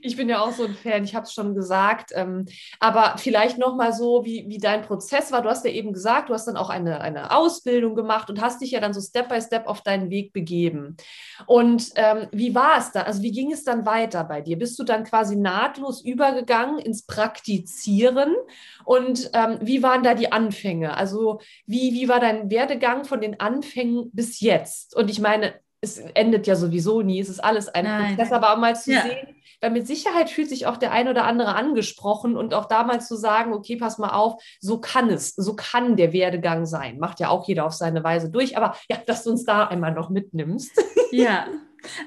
[0.05, 2.11] Ich bin ja auch so ein Fan, ich habe es schon gesagt.
[2.13, 2.45] Ähm,
[2.81, 5.41] aber vielleicht noch mal so, wie, wie dein Prozess war.
[5.41, 8.59] Du hast ja eben gesagt, du hast dann auch eine, eine Ausbildung gemacht und hast
[8.61, 10.97] dich ja dann so Step by Step auf deinen Weg begeben.
[11.45, 13.05] Und ähm, wie war es dann?
[13.05, 14.57] Also wie ging es dann weiter bei dir?
[14.57, 18.35] Bist du dann quasi nahtlos übergegangen ins Praktizieren?
[18.83, 20.97] Und ähm, wie waren da die Anfänge?
[20.97, 23.72] Also wie, wie war dein Werdegang von den Anfängen
[24.11, 24.95] bis jetzt?
[24.95, 28.15] Und ich meine, es endet ja sowieso nie, es ist alles ein Nein.
[28.15, 29.01] Prozess, aber auch mal zu ja.
[29.01, 33.07] sehen, weil mit Sicherheit fühlt sich auch der ein oder andere angesprochen und auch damals
[33.07, 36.99] zu sagen, okay, pass mal auf, so kann es, so kann der Werdegang sein.
[36.99, 39.93] Macht ja auch jeder auf seine Weise durch, aber ja, dass du uns da einmal
[39.93, 40.71] noch mitnimmst.
[41.11, 41.45] Ja,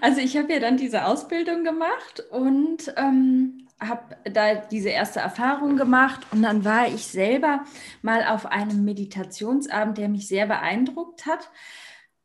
[0.00, 5.76] also ich habe ja dann diese Ausbildung gemacht und ähm, habe da diese erste Erfahrung
[5.76, 7.64] gemacht und dann war ich selber
[8.02, 11.50] mal auf einem Meditationsabend, der mich sehr beeindruckt hat.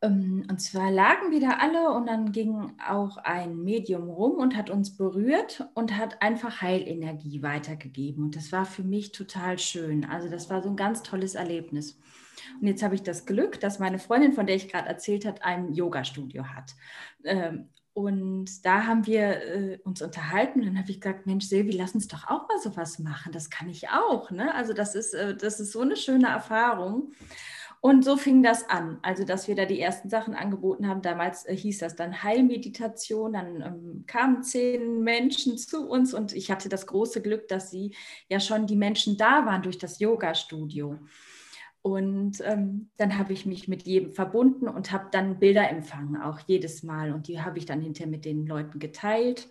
[0.01, 4.55] Ähm, und zwar lagen wir da alle und dann ging auch ein Medium rum und
[4.55, 8.23] hat uns berührt und hat einfach Heilenergie weitergegeben.
[8.25, 10.05] Und das war für mich total schön.
[10.05, 11.99] Also das war so ein ganz tolles Erlebnis.
[12.59, 15.43] Und jetzt habe ich das Glück, dass meine Freundin, von der ich gerade erzählt habe,
[15.43, 16.75] ein Yoga-Studio hat.
[17.93, 21.93] Und da haben wir äh, uns unterhalten und dann habe ich gesagt, Mensch, Silvi, lass
[21.93, 23.33] uns doch auch mal sowas machen.
[23.33, 24.31] Das kann ich auch.
[24.31, 24.53] Ne?
[24.55, 27.11] Also das ist, äh, das ist so eine schöne Erfahrung.
[27.83, 28.99] Und so fing das an.
[29.01, 31.01] Also, dass wir da die ersten Sachen angeboten haben.
[31.01, 33.33] Damals äh, hieß das dann Heilmeditation.
[33.33, 37.95] Dann ähm, kamen zehn Menschen zu uns und ich hatte das große Glück, dass sie
[38.29, 40.99] ja schon die Menschen da waren durch das Yoga-Studio.
[41.83, 46.39] Und ähm, dann habe ich mich mit jedem verbunden und habe dann Bilder empfangen, auch
[46.45, 47.11] jedes Mal.
[47.11, 49.49] Und die habe ich dann hinterher mit den Leuten geteilt.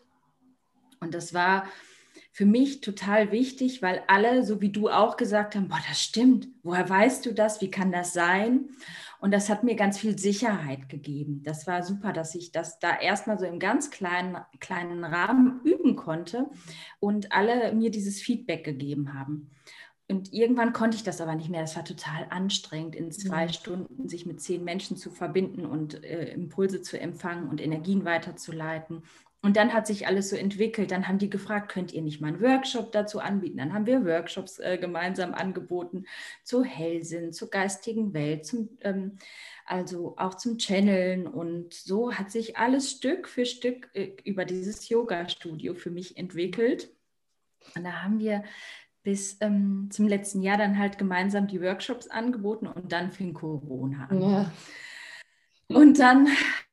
[1.01, 1.65] Und das war
[2.33, 6.49] für mich total wichtig, weil alle, so wie du auch gesagt haben, boah, das stimmt.
[6.63, 7.61] Woher weißt du das?
[7.61, 8.69] Wie kann das sein?
[9.21, 11.43] Und das hat mir ganz viel Sicherheit gegeben.
[11.45, 15.97] Das war super, dass ich das da erstmal so im ganz kleinen, kleinen Rahmen üben
[15.97, 16.49] konnte
[17.01, 19.51] und alle mir dieses Feedback gegeben haben.
[20.11, 21.61] Und irgendwann konnte ich das aber nicht mehr.
[21.61, 23.53] Das war total anstrengend, in zwei mhm.
[23.53, 29.05] Stunden sich mit zehn Menschen zu verbinden und äh, Impulse zu empfangen und Energien weiterzuleiten.
[29.43, 30.91] Und dann hat sich alles so entwickelt.
[30.91, 33.59] Dann haben die gefragt, könnt ihr nicht mal einen Workshop dazu anbieten?
[33.59, 36.05] Dann haben wir Workshops äh, gemeinsam angeboten
[36.43, 39.17] zu Hellsinn, zur geistigen Welt, zum, ähm,
[39.65, 41.27] also auch zum Channeln.
[41.27, 46.91] Und so hat sich alles Stück für Stück äh, über dieses Yoga-Studio für mich entwickelt.
[47.75, 48.43] Und da haben wir
[49.03, 54.07] bis ähm, zum letzten Jahr dann halt gemeinsam die Workshops angeboten und dann fing Corona
[54.07, 54.23] an.
[54.23, 54.53] Ja.
[55.69, 56.29] Und dann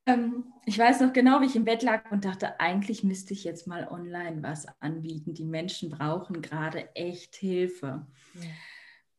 [0.07, 3.45] ähm, ich weiß noch genau, wie ich im Bett lag und dachte, eigentlich müsste ich
[3.45, 5.33] jetzt mal online was anbieten.
[5.33, 8.05] Die Menschen brauchen gerade echt Hilfe.
[8.33, 8.41] Ja.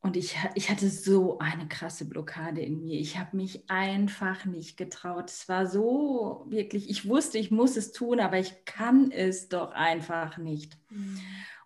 [0.01, 3.01] Und ich, ich hatte so eine krasse Blockade in mir.
[3.01, 5.31] Ich habe mich einfach nicht getraut.
[5.31, 9.73] Es war so wirklich, ich wusste, ich muss es tun, aber ich kann es doch
[9.73, 10.79] einfach nicht.
[10.91, 11.19] Mhm.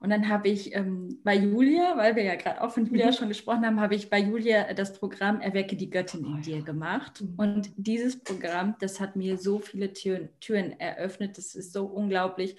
[0.03, 3.12] Und dann habe ich ähm, bei Julia, weil wir ja gerade auch von Julia mhm.
[3.12, 7.21] schon gesprochen haben, habe ich bei Julia das Programm Erwecke die Göttin in dir gemacht.
[7.21, 7.35] Mhm.
[7.37, 11.38] Und dieses Programm, das hat mir so viele Türen, Türen eröffnet.
[11.38, 12.57] Das ist so unglaublich.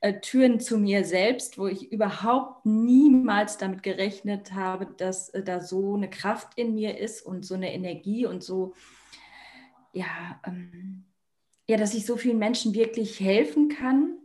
[0.00, 5.60] Äh, Türen zu mir selbst, wo ich überhaupt niemals damit gerechnet habe, dass äh, da
[5.60, 8.74] so eine Kraft in mir ist und so eine Energie und so,
[9.92, 11.04] ja, ähm,
[11.68, 14.18] ja, dass ich so vielen Menschen wirklich helfen kann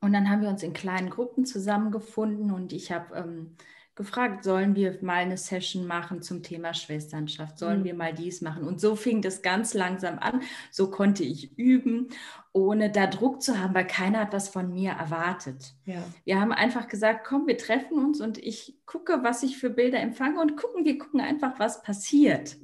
[0.00, 3.56] und dann haben wir uns in kleinen Gruppen zusammengefunden und ich habe ähm,
[4.00, 7.58] gefragt, sollen wir mal eine Session machen zum Thema Schwesternschaft?
[7.58, 7.84] Sollen mhm.
[7.84, 8.64] wir mal dies machen?
[8.64, 10.40] Und so fing das ganz langsam an.
[10.70, 12.08] So konnte ich üben,
[12.52, 15.74] ohne da Druck zu haben, weil keiner hat was von mir erwartet.
[15.84, 16.02] Ja.
[16.24, 20.00] Wir haben einfach gesagt, komm, wir treffen uns und ich gucke, was ich für Bilder
[20.00, 22.56] empfange und gucken, wir gucken einfach, was passiert.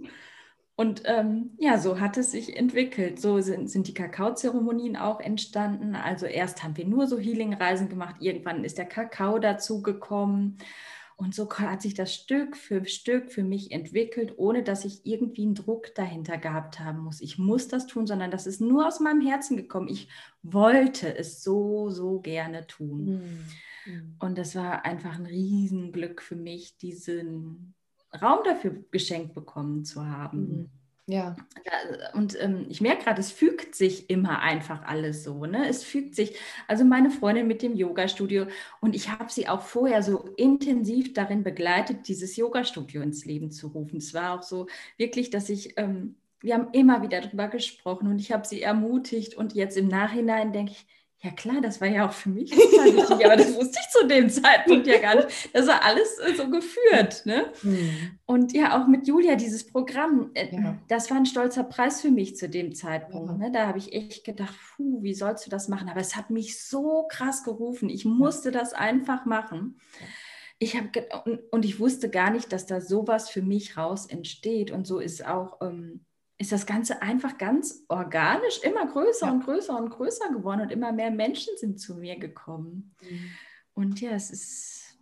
[0.77, 3.19] Und ähm, ja, so hat es sich entwickelt.
[3.19, 5.95] So sind, sind die Kakaozeremonien auch entstanden.
[5.95, 10.59] Also erst haben wir nur so Healing-Reisen gemacht, irgendwann ist der Kakao dazu gekommen.
[11.17, 15.45] Und so hat sich das Stück für Stück für mich entwickelt, ohne dass ich irgendwie
[15.45, 17.23] einen Druck dahinter gehabt haben muss.
[17.23, 19.89] Ich muss das tun, sondern das ist nur aus meinem Herzen gekommen.
[19.89, 20.09] Ich
[20.43, 23.47] wollte es so, so gerne tun.
[23.87, 24.17] Mhm.
[24.19, 27.75] Und das war einfach ein Riesenglück für mich, diesen,
[28.23, 30.39] Raum dafür geschenkt bekommen zu haben.
[30.39, 30.71] Mhm.
[31.09, 31.37] Ja.
[32.15, 35.47] Und ähm, ich merke gerade, es fügt sich immer einfach alles so.
[35.47, 35.69] Ne?
[35.69, 36.37] Es fügt sich.
[36.67, 38.47] Also meine Freundin mit dem Yoga-Studio
[38.81, 43.69] und ich habe sie auch vorher so intensiv darin begleitet, dieses Yoga-Studio ins Leben zu
[43.69, 43.99] rufen.
[43.99, 48.19] Es war auch so wirklich, dass ich, ähm, wir haben immer wieder darüber gesprochen und
[48.19, 50.87] ich habe sie ermutigt und jetzt im Nachhinein denke ich,
[51.27, 54.07] ja klar, das war ja auch für mich total wichtig, aber das wusste ich zu
[54.07, 55.29] dem Zeitpunkt ja gar nicht.
[55.53, 57.27] Das war alles äh, so geführt.
[57.27, 57.53] Ne?
[57.63, 58.19] Mhm.
[58.27, 60.79] Und ja, auch mit Julia, dieses Programm, äh, ja.
[60.89, 63.33] das war ein stolzer Preis für mich zu dem Zeitpunkt.
[63.33, 63.37] Ja.
[63.37, 63.53] Ne?
[63.53, 65.89] Da habe ich echt gedacht, puh, wie sollst du das machen?
[65.89, 67.89] Aber es hat mich so krass gerufen.
[67.89, 69.81] Ich musste das einfach machen.
[70.59, 70.89] Ich habe
[71.25, 74.71] und, und, ich wusste gar nicht, dass da sowas für mich raus entsteht.
[74.71, 76.05] Und so ist auch ähm,
[76.39, 79.33] ist das Ganze einfach ganz organisch immer größer ja.
[79.33, 82.95] und größer und größer geworden und immer mehr Menschen sind zu mir gekommen.
[83.03, 83.31] Mhm.
[83.75, 84.99] Und ja, es ist,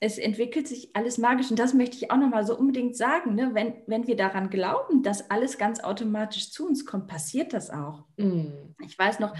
[0.00, 1.50] es entwickelt sich alles magisch.
[1.50, 3.34] Und das möchte ich auch nochmal so unbedingt sagen.
[3.34, 3.50] Ne?
[3.52, 8.04] Wenn, wenn wir daran glauben, dass alles ganz automatisch zu uns kommt, passiert das auch.
[8.16, 8.74] Mhm.
[8.82, 9.34] Ich weiß noch,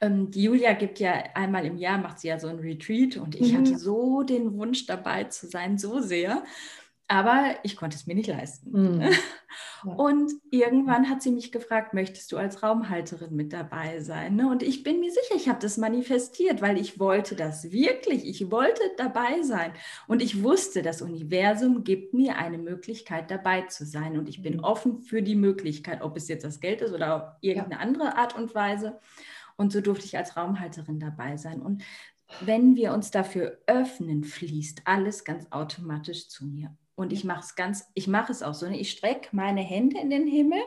[0.00, 3.34] ähm, die Julia gibt ja einmal im Jahr, macht sie ja so ein Retreat und
[3.34, 3.58] ich mhm.
[3.58, 6.44] hatte so den Wunsch dabei zu sein, so sehr.
[7.06, 9.04] Aber ich konnte es mir nicht leisten.
[9.84, 9.90] Mhm.
[9.96, 14.34] Und irgendwann hat sie mich gefragt, möchtest du als Raumhalterin mit dabei sein?
[14.36, 14.48] Ne?
[14.48, 18.26] Und ich bin mir sicher, ich habe das manifestiert, weil ich wollte das wirklich.
[18.26, 19.72] Ich wollte dabei sein.
[20.08, 24.18] Und ich wusste, das Universum gibt mir eine Möglichkeit, dabei zu sein.
[24.18, 24.64] Und ich bin mhm.
[24.64, 27.80] offen für die Möglichkeit, ob es jetzt das Geld ist oder irgendeine ja.
[27.80, 28.98] andere Art und Weise.
[29.56, 31.60] Und so durfte ich als Raumhalterin dabei sein.
[31.60, 31.84] Und
[32.40, 36.74] wenn wir uns dafür öffnen, fließt alles ganz automatisch zu mir.
[36.96, 38.68] Und ich mache es ganz, ich mache es auch so.
[38.68, 38.78] Ne?
[38.78, 40.60] Ich strecke meine Hände in den Himmel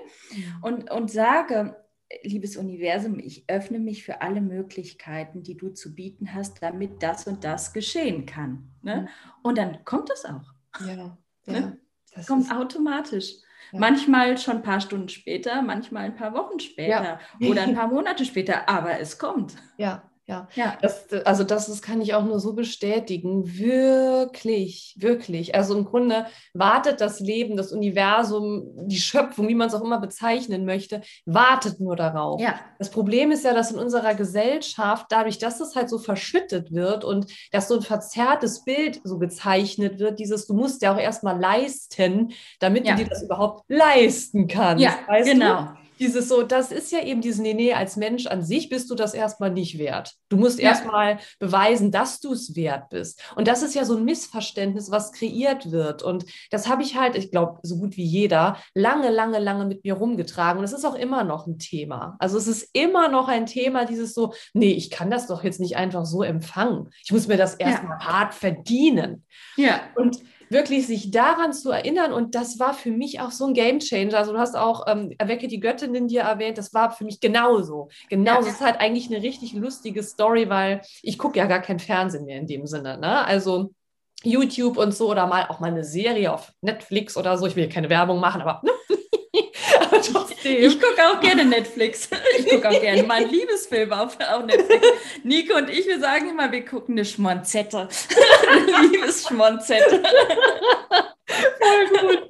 [0.61, 1.75] und, und sage,
[2.23, 7.27] liebes Universum, ich öffne mich für alle Möglichkeiten, die du zu bieten hast, damit das
[7.27, 8.69] und das geschehen kann.
[8.81, 9.07] Ne?
[9.41, 10.53] Und dann kommt es auch.
[10.85, 11.53] Ja, ja.
[11.53, 11.79] Ne?
[12.13, 13.33] Das kommt automatisch.
[13.71, 13.79] Ja.
[13.79, 17.49] Manchmal schon ein paar Stunden später, manchmal ein paar Wochen später ja.
[17.49, 19.55] oder ein paar Monate später, aber es kommt.
[19.77, 20.49] Ja, ja.
[20.55, 20.77] ja.
[20.81, 23.57] Das, also das, das kann ich auch nur so bestätigen.
[23.57, 25.55] Wirklich, wirklich.
[25.55, 30.01] Also im Grunde wartet das Leben, das Universum, die Schöpfung, wie man es auch immer
[30.01, 32.41] bezeichnen möchte, wartet nur darauf.
[32.41, 32.59] Ja.
[32.77, 37.05] Das Problem ist ja, dass in unserer Gesellschaft, dadurch, dass es halt so verschüttet wird
[37.05, 41.39] und dass so ein verzerrtes Bild so gezeichnet wird, dieses, du musst ja auch erstmal
[41.39, 42.95] leisten, damit ja.
[42.95, 44.83] du dir das überhaupt leisten kannst.
[44.83, 45.61] Ja, genau.
[45.61, 45.86] Du?
[45.99, 48.95] Dieses so, das ist ja eben dieses, nee, nee, als Mensch an sich bist du
[48.95, 50.13] das erstmal nicht wert.
[50.29, 50.69] Du musst ja.
[50.69, 53.21] erstmal beweisen, dass du es wert bist.
[53.35, 56.03] Und das ist ja so ein Missverständnis, was kreiert wird.
[56.03, 59.83] Und das habe ich halt, ich glaube, so gut wie jeder, lange, lange, lange mit
[59.83, 60.59] mir rumgetragen.
[60.59, 62.15] Und es ist auch immer noch ein Thema.
[62.19, 65.59] Also es ist immer noch ein Thema, dieses so, nee, ich kann das doch jetzt
[65.59, 66.89] nicht einfach so empfangen.
[67.03, 68.05] Ich muss mir das erstmal ja.
[68.05, 69.25] hart verdienen.
[69.55, 69.81] Ja.
[69.95, 72.13] Und wirklich sich daran zu erinnern.
[72.13, 74.17] Und das war für mich auch so ein Game Changer.
[74.17, 76.57] Also du hast auch ähm, Erwecke die Göttin in dir erwähnt.
[76.57, 77.89] Das war für mich genauso.
[78.09, 78.41] Genauso.
[78.41, 78.47] Ja.
[78.47, 82.25] Es ist halt eigentlich eine richtig lustige Story, weil ich gucke ja gar kein Fernsehen
[82.25, 82.97] mehr in dem Sinne.
[82.97, 83.25] Ne?
[83.25, 83.73] Also
[84.23, 87.45] YouTube und so oder mal auch mal eine Serie auf Netflix oder so.
[87.45, 88.71] Ich will hier keine Werbung machen, aber ne?
[90.47, 90.69] Trotzdem.
[90.69, 92.09] Ich gucke auch gerne Netflix.
[92.37, 94.87] Ich gucke auch gerne mal Liebesfilm auf, auf Netflix.
[95.23, 97.87] Nico und ich, wir sagen immer, wir gucken eine Schmonzette.
[98.49, 100.03] eine Liebesschmonzette.
[101.59, 102.23] Voll gut.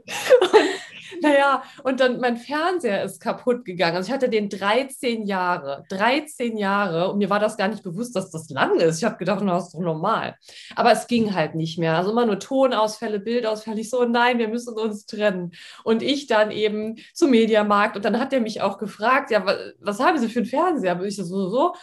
[0.52, 0.70] Und
[1.22, 3.96] naja, und dann mein Fernseher ist kaputt gegangen.
[3.96, 8.16] Also ich hatte den 13 Jahre, 13 Jahre und mir war das gar nicht bewusst,
[8.16, 8.98] dass das lang ist.
[9.00, 10.36] Ich habe gedacht, das ist doch normal.
[10.76, 11.98] Aber es ging halt nicht mehr.
[11.98, 13.82] Also immer nur Tonausfälle, Bildausfälle.
[13.82, 15.52] Ich so, nein, wir müssen uns trennen.
[15.84, 19.58] Und ich dann eben zum Mediamarkt und dann hat er mich auch gefragt, ja, was,
[19.80, 20.92] was haben Sie für einen Fernseher?
[20.92, 21.74] Aber ich so, so,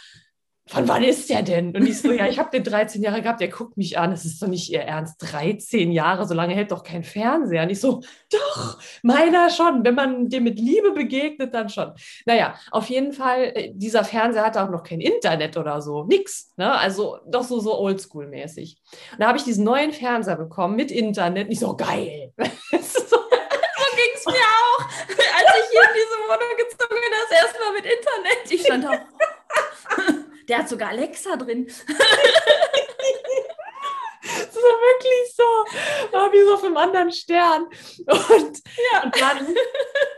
[0.67, 1.77] von wann ist der denn?
[1.77, 4.25] Und ich so, ja, ich habe den 13 Jahre gehabt, der guckt mich an, das
[4.25, 7.65] ist doch nicht ihr Ernst, 13 Jahre, so lange hält doch kein Fernseher.
[7.65, 8.01] Und ich so,
[8.31, 11.93] doch, meiner schon, wenn man dem mit Liebe begegnet, dann schon.
[12.25, 16.53] Naja, auf jeden Fall, äh, dieser Fernseher hatte auch noch kein Internet oder so, nix,
[16.57, 16.73] ne?
[16.73, 18.79] also doch so, so oldschool-mäßig.
[19.13, 22.33] Und da habe ich diesen neuen Fernseher bekommen mit Internet, und ich so, geil.
[22.39, 23.17] so,
[23.97, 27.73] ging es mir auch, als ich hier in diese Wohnung gezogen bin, das erste Mal
[27.75, 28.51] mit Internet.
[28.51, 30.15] Ich stand auch...
[30.49, 31.69] Der hat sogar Alexa drin.
[34.25, 37.67] das ist wirklich so, war wie so auf einem anderen Stern.
[38.07, 38.61] Und,
[38.93, 39.03] ja.
[39.05, 39.55] und dann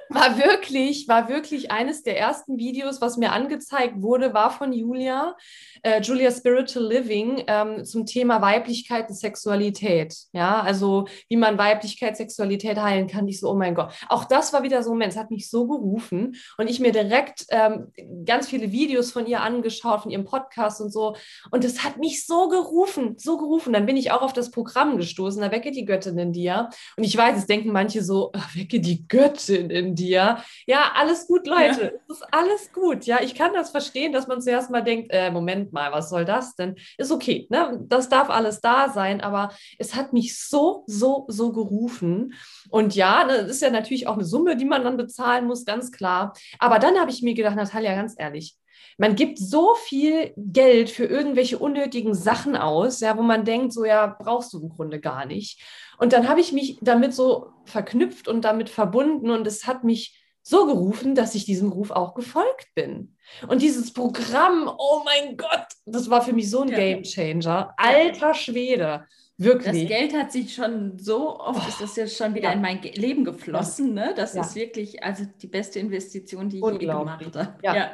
[0.09, 5.37] war wirklich, war wirklich eines der ersten Videos, was mir angezeigt wurde, war von Julia,
[5.83, 10.17] äh, Julia Spiritual Living ähm, zum Thema Weiblichkeit und Sexualität.
[10.33, 13.29] Ja, also wie man Weiblichkeit, Sexualität heilen kann.
[13.29, 13.93] Ich so, oh mein Gott.
[14.09, 16.93] Auch das war wieder so ein Moment, es hat mich so gerufen und ich mir
[16.93, 17.93] direkt ähm,
[18.25, 21.17] ganz viele Videos von ihr angeschaut, von ihrem Podcast und so.
[21.51, 23.73] Und es hat mich so gerufen, so gerufen.
[23.73, 26.71] Dann bin ich auch auf das Programm gestoßen, da wecke die Göttin in dir.
[26.97, 30.39] Und ich weiß, es denken manche so, wecke die Göttin in dir.
[30.67, 31.83] Ja, alles gut, Leute.
[31.83, 31.91] Ja.
[32.09, 33.07] Es ist alles gut.
[33.07, 36.25] Ja, ich kann das verstehen, dass man zuerst mal denkt, äh, Moment mal, was soll
[36.25, 36.77] das denn?
[36.99, 37.81] Ist okay, ne?
[37.89, 42.35] Das darf alles da sein, aber es hat mich so, so, so gerufen.
[42.71, 45.65] Und ja, ne, das ist ja natürlich auch eine Summe, die man dann bezahlen muss,
[45.65, 46.33] ganz klar.
[46.59, 48.57] Aber dann habe ich mir gedacht, Natalia, ganz ehrlich,
[48.99, 53.85] man gibt so viel Geld für irgendwelche unnötigen Sachen aus, ja, wo man denkt, so
[53.85, 55.61] ja, brauchst du im Grunde gar nicht.
[55.99, 60.23] Und dann habe ich mich damit so verknüpft und damit verbunden und es hat mich
[60.43, 63.17] so gerufen, dass ich diesem Ruf auch gefolgt bin.
[63.49, 66.77] Und dieses Programm, oh mein Gott, das war für mich so ein ja.
[66.77, 67.75] Game Changer.
[67.77, 69.07] Alter Schwede.
[69.39, 69.89] Wirklich.
[69.89, 72.53] Das Geld hat sich schon so oft, oh, ist das jetzt schon wieder ja.
[72.53, 73.93] in mein Leben geflossen.
[73.93, 74.15] Ne?
[74.17, 74.41] Das ja.
[74.41, 77.55] ist wirklich also die beste Investition, die ich je gemacht habe.
[77.63, 77.77] Ja.
[77.77, 77.91] ja.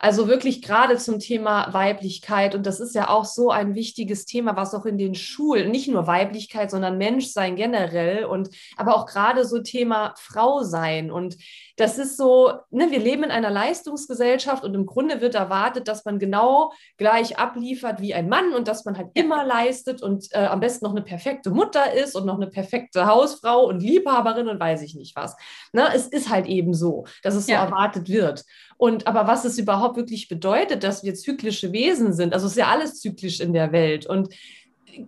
[0.00, 2.56] Also wirklich gerade zum Thema Weiblichkeit.
[2.56, 5.86] Und das ist ja auch so ein wichtiges Thema, was auch in den Schulen, nicht
[5.86, 11.12] nur Weiblichkeit, sondern Menschsein generell und aber auch gerade so Thema Frau sein.
[11.12, 11.36] Und
[11.76, 16.04] das ist so, ne, wir leben in einer Leistungsgesellschaft und im Grunde wird erwartet, dass
[16.04, 20.46] man genau gleich abliefert wie ein Mann und dass man halt immer leistet und äh,
[20.46, 24.60] am besten noch eine perfekte Mutter ist und noch eine perfekte Hausfrau und Liebhaberin und
[24.60, 25.36] weiß ich nicht was.
[25.72, 27.64] Ne, es ist halt eben so, dass es so ja.
[27.64, 28.44] erwartet wird.
[28.76, 32.58] Und aber was es überhaupt wirklich bedeutet, dass wir zyklische Wesen sind, also es ist
[32.58, 34.32] ja alles zyklisch in der Welt und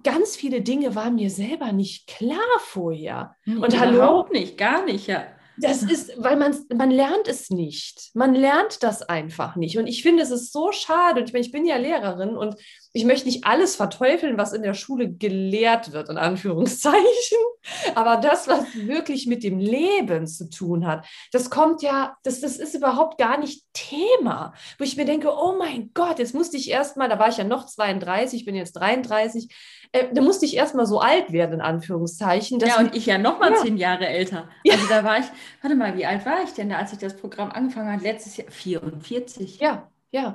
[0.02, 3.36] ganz viele Dinge waren mir selber nicht klar vorher.
[3.44, 5.26] Hm, und hallo, nicht, gar nicht, ja.
[5.58, 8.10] Das ist, weil man, man lernt es nicht.
[8.14, 9.78] Man lernt das einfach nicht.
[9.78, 11.20] Und ich finde, es ist so schade.
[11.20, 12.56] Und ich meine, ich bin ja Lehrerin und
[12.92, 17.38] ich möchte nicht alles verteufeln, was in der Schule gelehrt wird, in Anführungszeichen.
[17.94, 22.56] Aber das, was wirklich mit dem Leben zu tun hat, das kommt ja, das, das
[22.56, 24.54] ist überhaupt gar nicht Thema.
[24.78, 27.44] Wo ich mir denke, oh mein Gott, jetzt musste ich erstmal, da war ich ja
[27.44, 29.48] noch 32, ich bin jetzt 33,
[29.92, 32.58] äh, da musste ich erstmal so alt werden, in Anführungszeichen.
[32.60, 33.56] ja, und ich ja nochmal ja.
[33.56, 34.48] zehn Jahre älter.
[34.70, 35.26] Also da war ich,
[35.62, 38.02] warte mal, wie alt war ich denn da, als ich das Programm angefangen habe?
[38.02, 39.60] Letztes Jahr 44.
[39.60, 40.34] Ja, ja.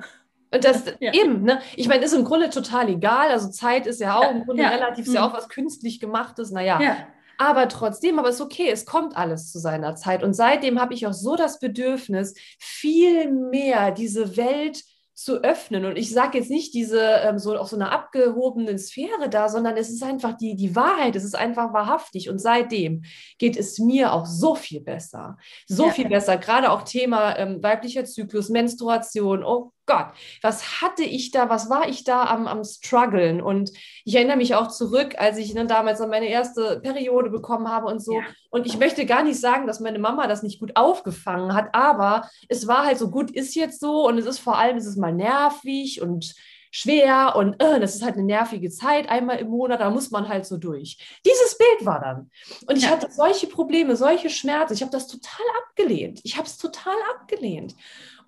[0.54, 1.12] Und das ja.
[1.14, 1.60] eben, ne?
[1.76, 3.30] Ich meine, ist im Grunde total egal.
[3.30, 5.32] Also Zeit ist ja auch im Grunde relativ, ist ja mhm.
[5.32, 6.50] auch was künstlich gemachtes.
[6.50, 6.96] Naja, ja.
[7.38, 10.22] Aber trotzdem, aber es ist okay, es kommt alles zu seiner Zeit.
[10.22, 14.84] Und seitdem habe ich auch so das Bedürfnis, viel mehr diese Welt
[15.22, 15.84] zu öffnen.
[15.84, 19.76] Und ich sage jetzt nicht diese ähm, so auf so einer abgehobenen Sphäre da, sondern
[19.76, 22.28] es ist einfach die, die Wahrheit, es ist einfach wahrhaftig.
[22.28, 23.02] Und seitdem
[23.38, 25.36] geht es mir auch so viel besser.
[25.66, 25.92] So ja.
[25.92, 26.36] viel besser.
[26.36, 29.44] Gerade auch Thema ähm, weiblicher Zyklus, Menstruation.
[29.44, 30.06] Oh Gott,
[30.40, 33.42] was hatte ich da, was war ich da am, am struggeln?
[33.42, 33.70] Und
[34.04, 38.02] ich erinnere mich auch zurück, als ich ne, damals meine erste Periode bekommen habe und
[38.02, 38.14] so.
[38.14, 38.22] Ja.
[38.48, 42.28] Und ich möchte gar nicht sagen, dass meine Mama das nicht gut aufgefangen hat, aber
[42.48, 44.96] es war halt so gut, ist jetzt so und es ist vor allem, es ist
[44.96, 46.34] mal nervig und
[46.70, 50.26] schwer und äh, das ist halt eine nervige Zeit, einmal im Monat, da muss man
[50.26, 50.96] halt so durch.
[51.26, 52.30] Dieses Bild war dann.
[52.66, 52.90] Und ich ja.
[52.90, 54.72] hatte solche Probleme, solche Schmerzen.
[54.72, 56.20] Ich habe das total abgelehnt.
[56.24, 57.74] Ich habe es total abgelehnt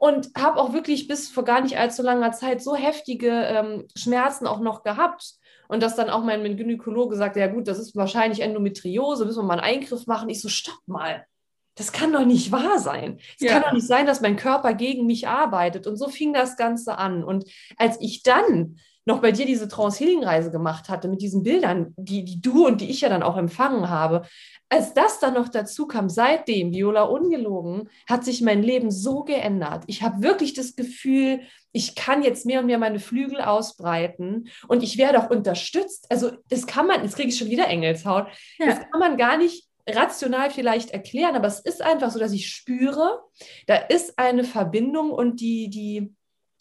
[0.05, 4.47] und habe auch wirklich bis vor gar nicht allzu langer Zeit so heftige ähm, Schmerzen
[4.47, 5.37] auch noch gehabt.
[5.67, 9.39] Und dass dann auch mein, mein Gynäkologe sagte, ja gut, das ist wahrscheinlich Endometriose, müssen
[9.39, 10.29] wir mal einen Eingriff machen.
[10.29, 11.25] Ich so, stopp mal.
[11.75, 13.19] Das kann doch nicht wahr sein.
[13.39, 13.53] Es ja.
[13.53, 15.87] kann doch nicht sein, dass mein Körper gegen mich arbeitet.
[15.87, 17.25] Und so fing das Ganze an.
[17.25, 17.47] Und
[17.79, 18.77] als ich dann
[19.07, 22.91] noch bei dir diese Trance-Healing-Reise gemacht hatte mit diesen Bildern, die, die du und die
[22.91, 24.23] ich ja dann auch empfangen habe,
[24.69, 29.85] als das dann noch dazu kam, seitdem, Viola ungelogen, hat sich mein Leben so geändert.
[29.87, 31.41] Ich habe wirklich das Gefühl,
[31.73, 36.07] ich kann jetzt mehr und mehr meine Flügel ausbreiten und ich werde auch unterstützt.
[36.11, 38.27] Also das kann man, jetzt kriege ich schon wieder Engelshaut,
[38.59, 38.67] ja.
[38.67, 42.49] das kann man gar nicht rational vielleicht erklären, aber es ist einfach so, dass ich
[42.49, 43.21] spüre,
[43.67, 46.15] da ist eine Verbindung und die, die,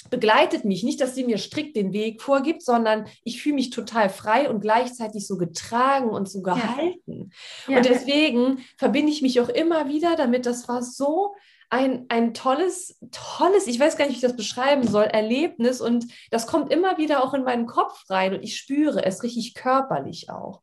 [0.09, 0.83] begleitet mich.
[0.83, 4.61] Nicht, dass sie mir strikt den Weg vorgibt, sondern ich fühle mich total frei und
[4.61, 7.31] gleichzeitig so getragen und so gehalten.
[7.67, 7.73] Ja.
[7.73, 7.77] Ja.
[7.77, 10.45] Und deswegen verbinde ich mich auch immer wieder damit.
[10.45, 11.35] Das war so
[11.73, 15.81] ein, ein tolles, tolles, ich weiß gar nicht, wie ich das beschreiben soll, Erlebnis.
[15.81, 19.55] Und das kommt immer wieder auch in meinen Kopf rein und ich spüre es richtig
[19.55, 20.61] körperlich auch.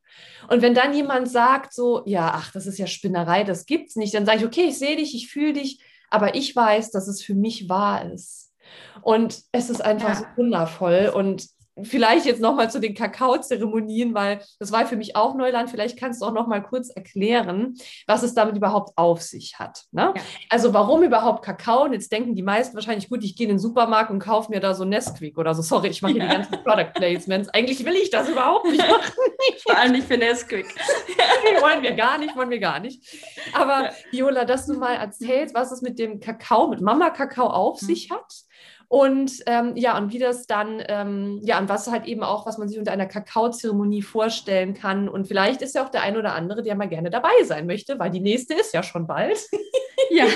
[0.49, 4.15] Und wenn dann jemand sagt so, ja, ach, das ist ja Spinnerei, das gibt's nicht,
[4.15, 7.23] dann sage ich, okay, ich sehe dich, ich fühle dich, aber ich weiß, dass es
[7.23, 8.40] für mich wahr ist.
[9.03, 10.15] Und es ist einfach ja.
[10.17, 11.13] so wundervoll.
[11.15, 11.47] Und
[11.83, 15.71] vielleicht jetzt nochmal zu den Kakaozeremonien, weil das war für mich auch Neuland.
[15.71, 17.75] Vielleicht kannst du auch nochmal kurz erklären,
[18.07, 19.85] was es damit überhaupt auf sich hat.
[19.93, 20.13] Ne?
[20.15, 20.23] Ja.
[20.49, 21.85] Also warum überhaupt Kakao?
[21.85, 24.61] Und jetzt denken die meisten wahrscheinlich, gut, ich gehe in den Supermarkt und kaufe mir
[24.61, 25.63] da so Nesquik oder so.
[25.63, 26.29] Sorry, ich mache hier ja.
[26.29, 27.49] die ganzen Product Placements.
[27.51, 29.13] Eigentlich will ich das überhaupt nicht machen.
[29.63, 30.67] Vor allem nicht für Nesquik.
[31.45, 33.03] nee, wollen wir gar nicht, wollen wir gar nicht.
[33.53, 37.81] Aber Viola, dass du mal erzählst, was es mit dem Kakao, mit Mama Kakao auf
[37.83, 37.87] mhm.
[37.87, 38.45] sich hat
[38.91, 42.59] und ähm, ja, und wie das dann, ähm, ja, und was halt eben auch, was
[42.59, 45.09] man sich unter einer Kakaozeremonie vorstellen kann.
[45.09, 48.01] Und vielleicht ist ja auch der ein oder andere, der mal gerne dabei sein möchte,
[48.01, 49.39] weil die nächste ist ja schon bald.
[50.11, 50.27] ja.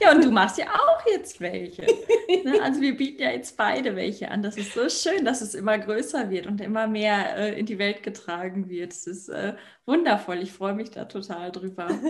[0.00, 1.82] Ja, und du machst ja auch jetzt welche.
[1.82, 4.42] Ne, also wir bieten ja jetzt beide welche an.
[4.42, 7.78] Das ist so schön, dass es immer größer wird und immer mehr äh, in die
[7.78, 8.92] Welt getragen wird.
[8.92, 10.38] Das ist äh, wundervoll.
[10.38, 11.88] Ich freue mich da total drüber.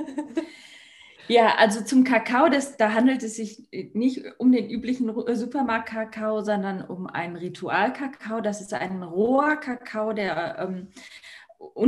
[1.31, 6.41] Ja, also zum Kakao, das, da handelt es sich nicht um den üblichen äh, Supermarkt-Kakao,
[6.43, 8.41] sondern um einen Ritual-Kakao.
[8.41, 10.89] Das ist ein roher Kakao, der, ähm,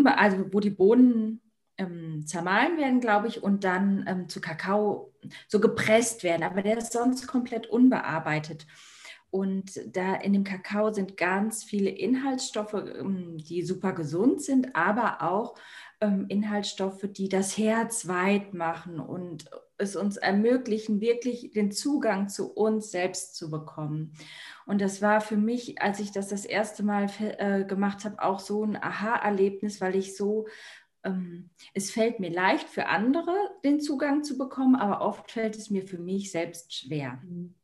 [0.04, 1.40] also wo die Bohnen
[1.76, 5.12] ähm, zermahlen werden, glaube ich, und dann ähm, zu Kakao
[5.48, 6.44] so gepresst werden.
[6.44, 8.64] Aber der ist sonst komplett unbearbeitet.
[9.32, 15.20] Und da in dem Kakao sind ganz viele Inhaltsstoffe, ähm, die super gesund sind, aber
[15.22, 15.56] auch
[16.02, 19.48] ähm, Inhaltsstoffe, die das Herz weit machen und
[19.78, 24.12] es uns ermöglichen, wirklich den Zugang zu uns selbst zu bekommen.
[24.66, 28.40] Und das war für mich, als ich das das erste Mal äh, gemacht habe, auch
[28.40, 30.46] so ein Aha-Erlebnis, weil ich so,
[31.04, 33.34] ähm, es fällt mir leicht für andere
[33.64, 37.20] den Zugang zu bekommen, aber oft fällt es mir für mich selbst schwer.
[37.24, 37.54] Mhm.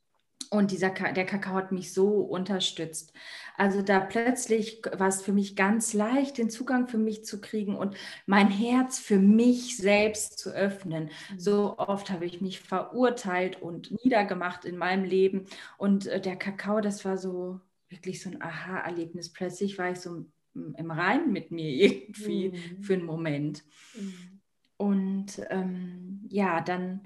[0.50, 3.12] Und dieser, der Kakao hat mich so unterstützt.
[3.58, 7.74] Also da plötzlich war es für mich ganz leicht, den Zugang für mich zu kriegen
[7.74, 11.10] und mein Herz für mich selbst zu öffnen.
[11.32, 11.40] Mhm.
[11.40, 15.46] So oft habe ich mich verurteilt und niedergemacht in meinem Leben.
[15.76, 19.32] Und äh, der Kakao, das war so wirklich so ein Aha-Erlebnis.
[19.32, 22.82] Plötzlich war ich so im Rein mit mir irgendwie mhm.
[22.84, 23.64] für einen Moment.
[23.94, 24.40] Mhm.
[24.76, 27.00] Und ähm, ja, dann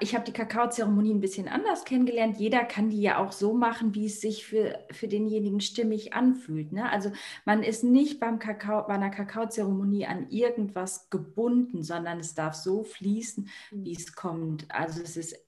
[0.00, 2.38] ich habe die Kakaozeremonie ein bisschen anders kennengelernt.
[2.38, 6.72] Jeder kann die ja auch so machen, wie es sich für, für denjenigen stimmig anfühlt.
[6.72, 6.90] Ne?
[6.90, 7.12] Also
[7.44, 12.82] man ist nicht beim Kakao, bei einer Kakaozeremonie an irgendwas gebunden, sondern es darf so
[12.82, 14.70] fließen, wie es kommt.
[14.70, 15.45] Also es ist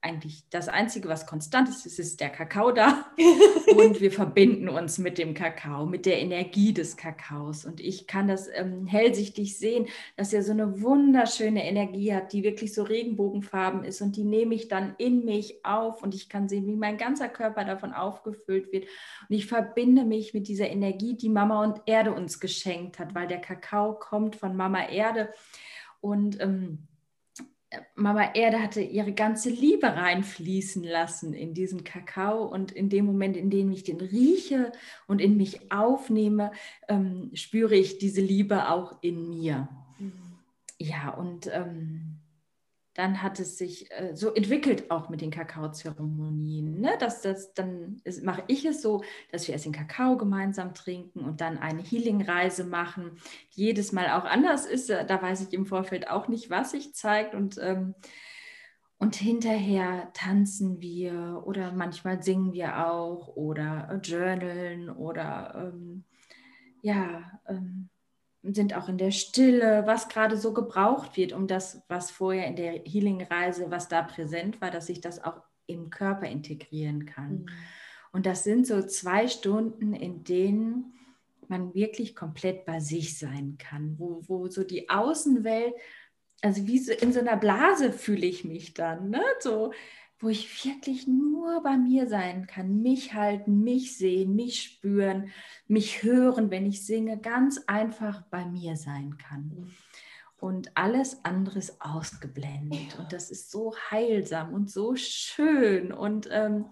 [0.00, 3.06] eigentlich das Einzige, was konstant ist, ist, ist der Kakao da.
[3.76, 7.64] und wir verbinden uns mit dem Kakao, mit der Energie des Kakaos.
[7.64, 12.44] Und ich kann das ähm, hellsichtig sehen, dass er so eine wunderschöne Energie hat, die
[12.44, 14.00] wirklich so regenbogenfarben ist.
[14.00, 17.28] Und die nehme ich dann in mich auf und ich kann sehen, wie mein ganzer
[17.28, 18.84] Körper davon aufgefüllt wird.
[19.28, 23.26] Und ich verbinde mich mit dieser Energie, die Mama und Erde uns geschenkt hat, weil
[23.26, 25.32] der Kakao kommt von Mama Erde.
[26.00, 26.86] Und ähm,
[27.94, 33.36] Mama Erde hatte ihre ganze Liebe reinfließen lassen in diesen Kakao und in dem Moment,
[33.36, 34.72] in dem ich den rieche
[35.06, 36.52] und in mich aufnehme,
[36.88, 39.68] ähm, spüre ich diese Liebe auch in mir.
[39.98, 40.12] Mhm.
[40.78, 42.17] Ja, und ähm,
[42.98, 46.80] dann hat es sich äh, so entwickelt auch mit den Kakaozeremonien.
[46.80, 46.96] Ne?
[46.98, 51.40] Dass das, dann mache ich es so, dass wir erst den Kakao gemeinsam trinken und
[51.40, 53.12] dann eine Healing-Reise machen,
[53.54, 54.90] die jedes Mal auch anders ist.
[54.90, 57.36] Da weiß ich im Vorfeld auch nicht, was sich zeigt.
[57.36, 57.94] Und, ähm,
[58.98, 66.02] und hinterher tanzen wir oder manchmal singen wir auch oder äh, journalen oder ähm,
[66.82, 67.90] ja, ähm,
[68.42, 72.56] sind auch in der Stille, was gerade so gebraucht wird, um das, was vorher in
[72.56, 77.40] der Healing-Reise, was da präsent war, dass ich das auch im Körper integrieren kann.
[77.40, 77.48] Mhm.
[78.12, 80.94] Und das sind so zwei Stunden, in denen
[81.48, 85.74] man wirklich komplett bei sich sein kann, wo, wo so die Außenwelt,
[86.42, 89.22] also wie so in so einer Blase fühle ich mich dann, ne?
[89.40, 89.72] so
[90.20, 95.30] wo ich wirklich nur bei mir sein kann, mich halten, mich sehen, mich spüren,
[95.68, 99.70] mich hören, wenn ich singe, ganz einfach bei mir sein kann.
[100.40, 102.98] Und alles andere ist ausgeblendet.
[102.98, 105.92] Und das ist so heilsam und so schön.
[105.92, 106.66] Und ähm,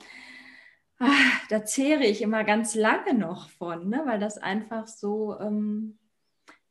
[0.98, 4.02] ach, da zehre ich immer ganz lange noch von, ne?
[4.06, 5.38] weil das einfach so...
[5.40, 5.98] Ähm,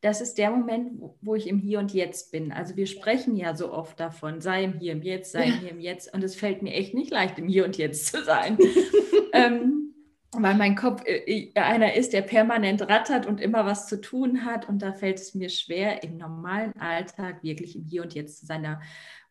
[0.05, 2.51] das ist der Moment, wo ich im Hier und Jetzt bin.
[2.51, 5.71] Also wir sprechen ja so oft davon, sei im Hier und Jetzt, sei im Hier
[5.71, 6.13] und Jetzt.
[6.13, 8.55] Und es fällt mir echt nicht leicht, im Hier und Jetzt zu sein.
[9.33, 9.95] ähm,
[10.31, 14.45] weil mein Kopf äh, äh, einer ist, der permanent rattert und immer was zu tun
[14.45, 14.69] hat.
[14.69, 18.45] Und da fällt es mir schwer, im normalen Alltag wirklich im Hier und Jetzt zu
[18.45, 18.77] sein.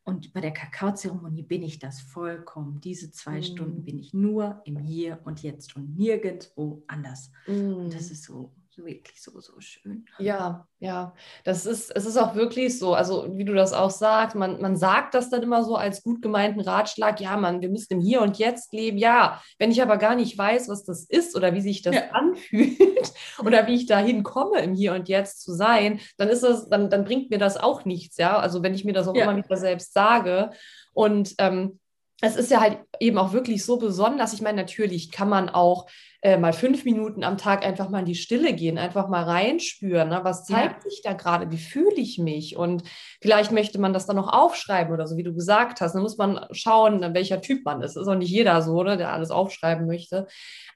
[0.02, 2.80] Und bei der Kakaozeremonie bin ich das vollkommen.
[2.80, 3.42] Diese zwei mm.
[3.44, 7.30] Stunden bin ich nur im Hier und Jetzt und nirgendwo anders.
[7.46, 7.74] Mm.
[7.74, 10.06] Und das ist so wirklich so, so schön.
[10.18, 11.14] Ja, ja.
[11.44, 14.76] Das ist, es ist auch wirklich so, also wie du das auch sagst, man, man
[14.76, 18.22] sagt das dann immer so als gut gemeinten Ratschlag, ja, man, wir müssen im Hier
[18.22, 18.98] und Jetzt leben.
[18.98, 22.10] Ja, wenn ich aber gar nicht weiß, was das ist oder wie sich das ja.
[22.12, 23.12] anfühlt
[23.44, 26.90] oder wie ich dahin komme, im Hier und Jetzt zu sein, dann ist das, dann,
[26.90, 28.38] dann bringt mir das auch nichts, ja.
[28.38, 29.24] Also wenn ich mir das auch ja.
[29.24, 30.50] immer wieder selbst sage.
[30.92, 31.78] Und ähm,
[32.20, 34.32] es ist ja halt eben auch wirklich so besonders.
[34.32, 35.86] Ich meine, natürlich kann man auch
[36.24, 40.08] äh, mal fünf Minuten am Tag einfach mal in die Stille gehen, einfach mal reinspüren.
[40.08, 40.20] Ne?
[40.22, 40.90] Was zeigt ja.
[40.90, 41.50] sich da gerade?
[41.50, 42.56] Wie fühle ich mich?
[42.56, 42.82] Und
[43.20, 45.92] vielleicht möchte man das dann noch aufschreiben oder so, wie du gesagt hast.
[45.92, 47.98] Dann muss man schauen, welcher Typ man ist.
[47.98, 50.26] Ist auch nicht jeder so, ne, der alles aufschreiben möchte.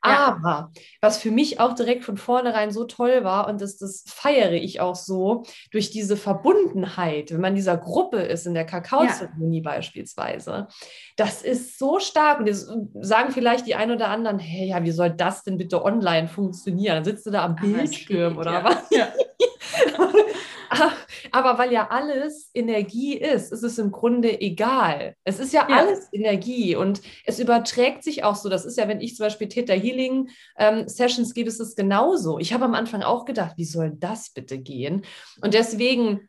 [0.04, 0.36] Ja.
[0.36, 0.70] Aber
[1.00, 4.80] was für mich auch direkt von vornherein so toll war, und das, das feiere ich
[4.80, 9.70] auch so, durch diese Verbundenheit, wenn man in dieser Gruppe ist, in der Kakaozeremonie ja.
[9.70, 10.68] beispielsweise,
[11.16, 12.38] das ist so stark.
[12.40, 12.70] Und jetzt
[13.00, 16.28] sagen vielleicht die ein oder anderen, hey, ja, wie soll das das denn bitte online
[16.28, 16.96] funktionieren?
[16.96, 18.64] Dann sitzt du da am ah, Bildschirm geht, oder ja.
[18.64, 18.90] was?
[18.90, 19.08] Ja.
[21.32, 25.14] Aber weil ja alles Energie ist, ist es im Grunde egal.
[25.24, 28.48] Es ist ja, ja, alles Energie und es überträgt sich auch so.
[28.48, 32.38] Das ist ja, wenn ich zum Beispiel Theta Healing ähm, Sessions gebe, ist es genauso.
[32.38, 35.02] Ich habe am Anfang auch gedacht, wie soll das bitte gehen?
[35.40, 36.28] Und deswegen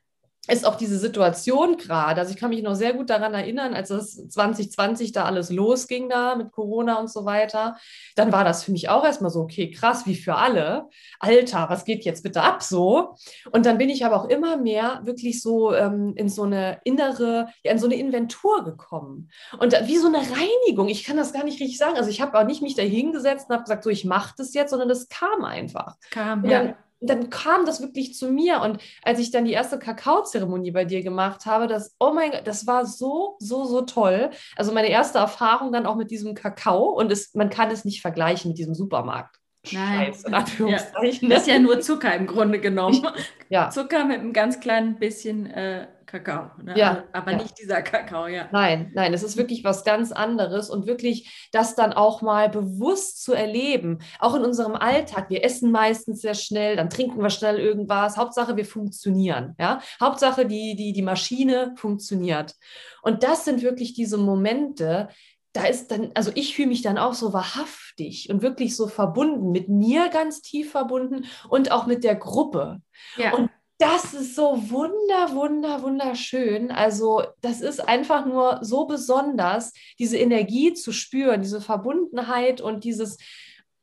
[0.50, 3.89] ist auch diese Situation gerade, also ich kann mich noch sehr gut daran erinnern, als
[3.89, 7.78] das 2020 da alles losging da mit Corona und so weiter,
[8.16, 10.88] dann war das für mich auch erstmal so, okay, krass, wie für alle.
[11.20, 13.16] Alter, was geht jetzt bitte ab so?
[13.52, 17.50] Und dann bin ich aber auch immer mehr wirklich so ähm, in so eine innere,
[17.64, 19.30] ja, in so eine Inventur gekommen.
[19.60, 21.97] Und wie so eine Reinigung, ich kann das gar nicht richtig sagen.
[21.97, 24.54] Also ich habe auch nicht mich da hingesetzt und habe gesagt, so, ich mache das
[24.54, 25.95] jetzt, sondern das kam einfach.
[26.12, 28.62] Kam, ja dann kam das wirklich zu mir.
[28.62, 32.45] Und als ich dann die erste Kakaozeremonie bei dir gemacht habe, das, oh mein Gott,
[32.45, 34.32] das war so, so, so toll.
[34.56, 38.02] Also meine erste Erfahrung dann auch mit diesem Kakao und es, man kann es nicht
[38.02, 39.39] vergleichen mit diesem Supermarkt.
[39.72, 40.14] Nein.
[40.14, 41.30] Scheiß, in Anführungszeichen.
[41.30, 41.36] Ja.
[41.36, 43.05] Das ist ja nur Zucker im Grunde genommen.
[43.49, 43.70] Ja.
[43.70, 46.49] Zucker mit einem ganz kleinen bisschen äh, Kakao.
[46.64, 46.74] Ne?
[46.76, 47.38] Ja, aber ja.
[47.38, 48.47] nicht dieser Kakao, ja.
[48.51, 53.24] Nein, nein, es ist wirklich was ganz anderes und wirklich das dann auch mal bewusst
[53.24, 55.30] zu erleben, auch in unserem Alltag.
[55.30, 58.18] Wir essen meistens sehr schnell, dann trinken wir schnell irgendwas.
[58.18, 59.55] Hauptsache, wir funktionieren.
[59.60, 59.82] Ja?
[60.01, 62.55] Hauptsache, die, die, die Maschine funktioniert.
[63.01, 65.10] Und das sind wirklich diese Momente,
[65.54, 69.52] da ist dann, also ich fühle mich dann auch so wahrhaftig und wirklich so verbunden,
[69.52, 72.82] mit mir ganz tief verbunden und auch mit der Gruppe.
[73.18, 73.34] Ja.
[73.34, 76.70] Und Das ist so wunder, wunder, wunderschön.
[76.70, 83.18] Also das ist einfach nur so besonders, diese Energie zu spüren, diese Verbundenheit und dieses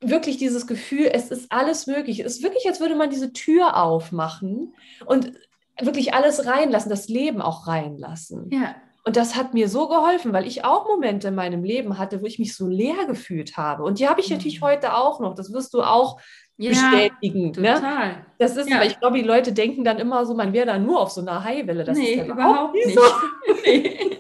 [0.01, 2.21] wirklich dieses Gefühl, es ist alles möglich.
[2.21, 4.75] Es ist wirklich, als würde man diese Tür aufmachen
[5.07, 5.33] und
[5.81, 8.51] wirklich alles reinlassen, das Leben auch reinlassen.
[8.51, 8.77] Ja.
[9.07, 12.27] Und das hat mir so geholfen, weil ich auch Momente in meinem Leben hatte, wo
[12.27, 13.85] ich mich so leer gefühlt habe.
[13.85, 14.65] Und die habe ich natürlich mhm.
[14.65, 15.35] heute auch noch.
[15.35, 16.21] Das wirst du auch
[16.57, 17.53] ja, bestätigen.
[17.53, 17.75] Ne?
[17.75, 18.09] Total.
[18.09, 18.27] Ne?
[18.39, 18.81] Das ist, ja.
[18.81, 21.21] weil ich glaube, die Leute denken dann immer so, man wäre da nur auf so
[21.21, 21.85] einer Highwelle.
[21.85, 22.99] Das nee, ist ja überhaupt nicht.
[22.99, 23.01] So.
[23.65, 24.19] nee.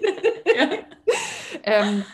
[0.56, 0.68] ja.
[1.64, 2.04] ähm,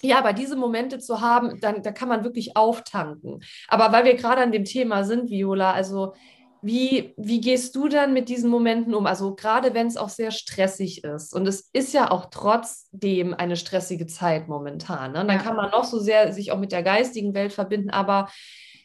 [0.00, 3.40] ja, aber diese Momente zu haben, dann, da kann man wirklich auftanken.
[3.68, 6.14] Aber weil wir gerade an dem Thema sind, Viola, also
[6.62, 9.06] wie, wie gehst du dann mit diesen Momenten um?
[9.06, 11.34] Also gerade wenn es auch sehr stressig ist.
[11.34, 15.12] Und es ist ja auch trotzdem eine stressige Zeit momentan.
[15.12, 15.18] Ne?
[15.18, 15.38] Dann ja.
[15.38, 17.90] kann man noch so sehr sich auch mit der geistigen Welt verbinden.
[17.90, 18.28] Aber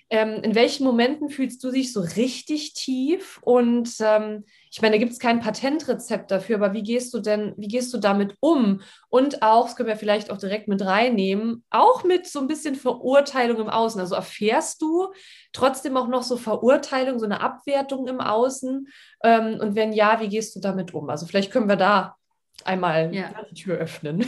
[0.10, 3.40] ähm, in welchen Momenten fühlst du dich so richtig tief?
[3.42, 7.54] Und ähm, ich meine, da gibt es kein Patentrezept dafür, aber wie gehst du denn,
[7.58, 8.82] wie gehst du damit um?
[9.10, 12.76] Und auch, das können wir vielleicht auch direkt mit reinnehmen, auch mit so ein bisschen
[12.76, 14.00] Verurteilung im Außen.
[14.00, 15.08] Also erfährst du
[15.52, 18.88] trotzdem auch noch so Verurteilung, so eine Abwertung im Außen?
[19.24, 21.10] Ähm, und wenn ja, wie gehst du damit um?
[21.10, 22.16] Also vielleicht können wir da
[22.64, 23.30] einmal ja.
[23.52, 24.26] die Tür öffnen.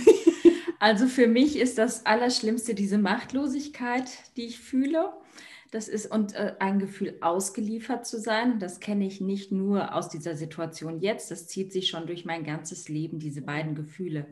[0.82, 4.06] Also für mich ist das Allerschlimmste diese Machtlosigkeit,
[4.38, 5.12] die ich fühle.
[5.72, 8.60] Das ist und äh, ein Gefühl ausgeliefert zu sein.
[8.60, 11.30] Das kenne ich nicht nur aus dieser Situation jetzt.
[11.30, 14.26] Das zieht sich schon durch mein ganzes Leben, diese beiden Gefühle.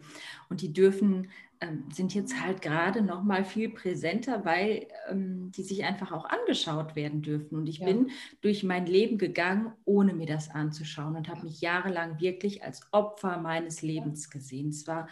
[0.50, 1.30] Und die dürfen,
[1.62, 6.26] ähm, sind jetzt halt gerade noch mal viel präsenter, weil ähm, die sich einfach auch
[6.26, 7.56] angeschaut werden dürfen.
[7.56, 7.86] Und ich ja.
[7.86, 8.10] bin
[8.42, 13.38] durch mein Leben gegangen, ohne mir das anzuschauen und habe mich jahrelang wirklich als Opfer
[13.40, 14.70] meines Lebens gesehen.
[14.70, 15.08] Es war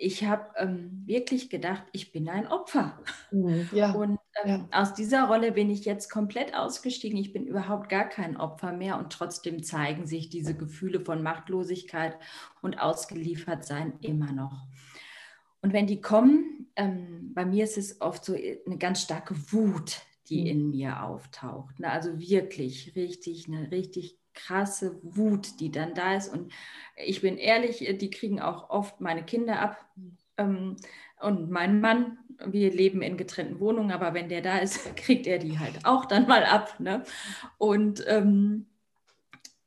[0.00, 2.98] ich habe ähm, wirklich gedacht, ich bin ein Opfer.
[3.30, 4.80] Mhm, ja, und ähm, ja.
[4.80, 7.18] aus dieser Rolle bin ich jetzt komplett ausgestiegen.
[7.18, 12.16] Ich bin überhaupt gar kein Opfer mehr und trotzdem zeigen sich diese Gefühle von Machtlosigkeit
[12.62, 14.66] und Ausgeliefertsein immer noch.
[15.60, 20.00] Und wenn die kommen, ähm, bei mir ist es oft so eine ganz starke Wut,
[20.28, 20.46] die mhm.
[20.46, 21.78] in mir auftaucht.
[21.78, 21.90] Ne?
[21.90, 26.32] Also wirklich richtig, eine richtig krasse Wut, die dann da ist.
[26.32, 26.52] Und
[26.96, 29.84] ich bin ehrlich, die kriegen auch oft meine Kinder ab.
[30.36, 30.76] Ähm,
[31.20, 35.38] und mein Mann, wir leben in getrennten Wohnungen, aber wenn der da ist, kriegt er
[35.38, 36.80] die halt auch dann mal ab.
[36.80, 37.04] Ne?
[37.58, 38.66] Und ähm,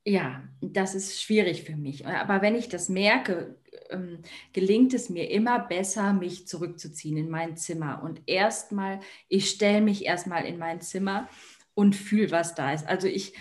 [0.05, 2.05] ja, das ist schwierig für mich.
[2.07, 3.55] Aber wenn ich das merke,
[3.89, 4.19] ähm,
[4.51, 8.01] gelingt es mir immer besser, mich zurückzuziehen in mein Zimmer.
[8.03, 8.99] Und erstmal,
[9.29, 11.29] ich stelle mich erstmal in mein Zimmer
[11.73, 12.87] und fühle, was da ist.
[12.87, 13.39] Also ich, äh,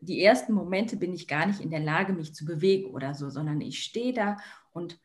[0.00, 3.30] die ersten Momente bin ich gar nicht in der Lage, mich zu bewegen oder so,
[3.30, 4.36] sondern ich stehe da
[4.72, 4.98] und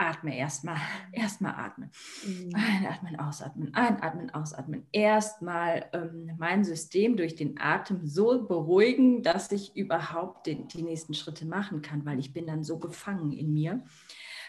[0.00, 0.78] atme erstmal,
[1.12, 1.90] erstmal atmen.
[2.26, 2.54] Mhm.
[2.54, 4.86] Einatmen, ausatmen, einatmen, ausatmen.
[4.92, 11.14] Erstmal ähm, mein System durch den Atem so beruhigen, dass ich überhaupt den, die nächsten
[11.14, 13.84] Schritte machen kann, weil ich bin dann so gefangen in mir,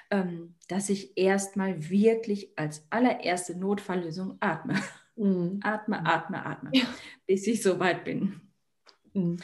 [0.09, 4.76] ähm, dass ich erstmal wirklich als allererste Notfalllösung atme.
[5.17, 5.59] Mhm.
[5.63, 6.86] Atme, atme, atme, ja.
[7.28, 8.39] bis ich so weit bin.
[9.14, 9.38] Mhm.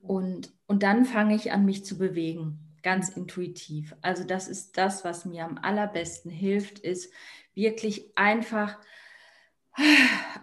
[0.00, 3.94] Und, und dann fange ich an, mich zu bewegen, ganz intuitiv.
[4.02, 7.12] Also das ist das, was mir am allerbesten hilft, ist
[7.54, 8.78] wirklich einfach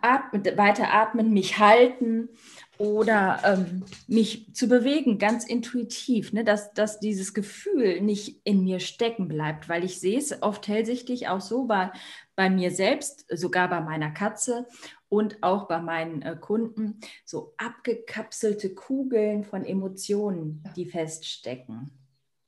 [0.01, 2.29] atmen, weiter atmen, mich halten
[2.77, 6.43] oder ähm, mich zu bewegen, ganz intuitiv, ne?
[6.43, 11.27] dass, dass dieses Gefühl nicht in mir stecken bleibt, weil ich sehe es oft hellsichtig
[11.27, 11.91] auch so bei,
[12.35, 14.65] bei mir selbst, sogar bei meiner Katze
[15.09, 21.91] und auch bei meinen äh, Kunden, so abgekapselte Kugeln von Emotionen, die feststecken.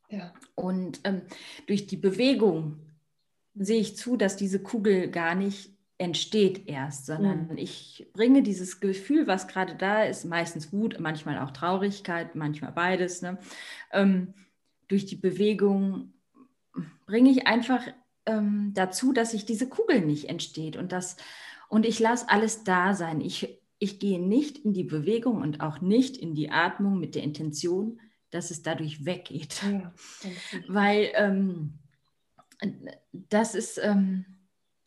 [0.10, 0.34] Ja.
[0.56, 1.24] Und ähm,
[1.68, 2.80] durch die Bewegung
[3.56, 7.58] sehe ich zu, dass diese Kugel gar nicht entsteht erst, sondern mhm.
[7.58, 13.22] ich bringe dieses Gefühl, was gerade da ist, meistens Wut, manchmal auch Traurigkeit, manchmal beides,
[13.22, 13.38] ne?
[13.92, 14.34] ähm,
[14.88, 16.14] durch die Bewegung
[17.06, 17.86] bringe ich einfach
[18.26, 21.18] ähm, dazu, dass sich diese Kugel nicht entsteht und das
[21.72, 23.22] und ich lasse alles da sein.
[23.22, 27.24] Ich, ich gehe nicht in die Bewegung und auch nicht in die Atmung mit der
[27.24, 29.64] Intention, dass es dadurch weggeht.
[29.64, 29.94] Ja,
[30.68, 31.80] Weil ähm,
[33.14, 34.26] das ist, ähm,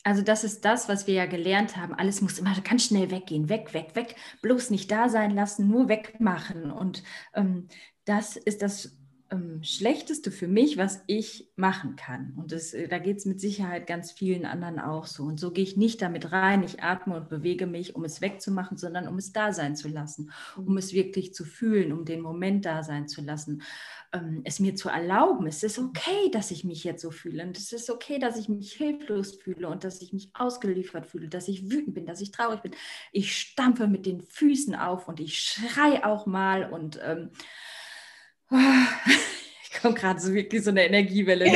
[0.03, 1.95] also das ist das, was wir ja gelernt haben.
[1.95, 5.89] Alles muss immer ganz schnell weggehen, weg, weg, weg, bloß nicht da sein lassen, nur
[5.89, 6.70] wegmachen.
[6.70, 7.68] Und ähm,
[8.05, 8.95] das ist das
[9.35, 12.32] ähm, Schlechteste für mich, was ich machen kann.
[12.37, 15.24] Und das, äh, da geht es mit Sicherheit ganz vielen anderen auch so.
[15.24, 16.62] Und so gehe ich nicht damit rein.
[16.62, 20.30] Ich atme und bewege mich, um es wegzumachen, sondern um es da sein zu lassen,
[20.57, 20.78] um mhm.
[20.78, 23.62] es wirklich zu fühlen, um den Moment da sein zu lassen,
[24.12, 25.47] ähm, es mir zu erlauben.
[25.47, 27.45] Es ist okay, dass ich mich jetzt so fühle.
[27.45, 31.28] Und es ist okay, dass ich mich hilflos fühle und dass ich mich ausgeliefert fühle,
[31.28, 32.72] dass ich wütend bin, dass ich traurig bin.
[33.12, 37.30] Ich stampfe mit den Füßen auf und ich schreie auch mal und ähm,
[39.62, 41.52] ich komme gerade so wirklich so eine Energiewelle.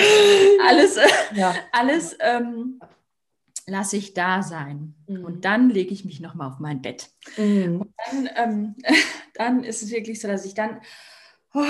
[0.67, 0.99] Alles,
[1.35, 1.55] ja.
[1.73, 2.81] alles ähm,
[3.67, 4.95] lasse ich da sein.
[5.07, 5.25] Mhm.
[5.25, 7.11] Und dann lege ich mich nochmal auf mein Bett.
[7.37, 7.81] Mhm.
[7.83, 8.75] Und dann, ähm,
[9.35, 10.81] dann ist es wirklich so, dass ich dann
[11.55, 11.65] oh,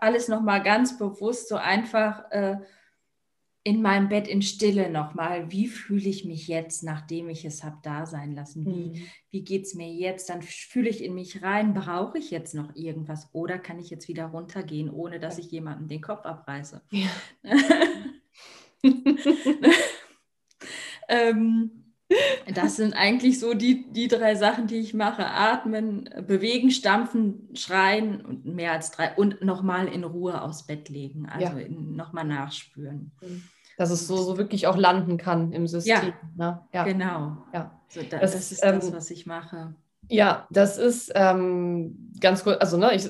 [0.00, 2.56] alles nochmal ganz bewusst so einfach äh,
[3.68, 7.76] in meinem Bett in Stille nochmal, wie fühle ich mich jetzt, nachdem ich es habe
[7.82, 8.64] da sein lassen?
[8.64, 9.02] Wie, mhm.
[9.30, 10.30] wie geht es mir jetzt?
[10.30, 14.08] Dann fühle ich in mich rein, brauche ich jetzt noch irgendwas oder kann ich jetzt
[14.08, 16.80] wieder runtergehen, ohne dass ich jemandem den Kopf abreiße?
[16.90, 17.10] Ja.
[21.08, 21.84] ähm,
[22.54, 25.26] das sind eigentlich so die, die drei Sachen, die ich mache.
[25.26, 29.12] Atmen, bewegen, stampfen, schreien und mehr als drei.
[29.14, 31.68] Und nochmal in Ruhe aufs Bett legen, also ja.
[31.68, 33.12] nochmal nachspüren.
[33.20, 33.42] Mhm
[33.78, 35.94] dass es so, so wirklich auch landen kann im System.
[35.94, 36.60] Ja, ne?
[36.72, 36.84] ja.
[36.84, 37.38] genau.
[37.54, 37.70] Ja.
[37.88, 39.74] So, da, das, das, ist ähm, das, was ich mache.
[40.08, 43.08] Ja, das ist ähm, ganz gut, also ne, ich,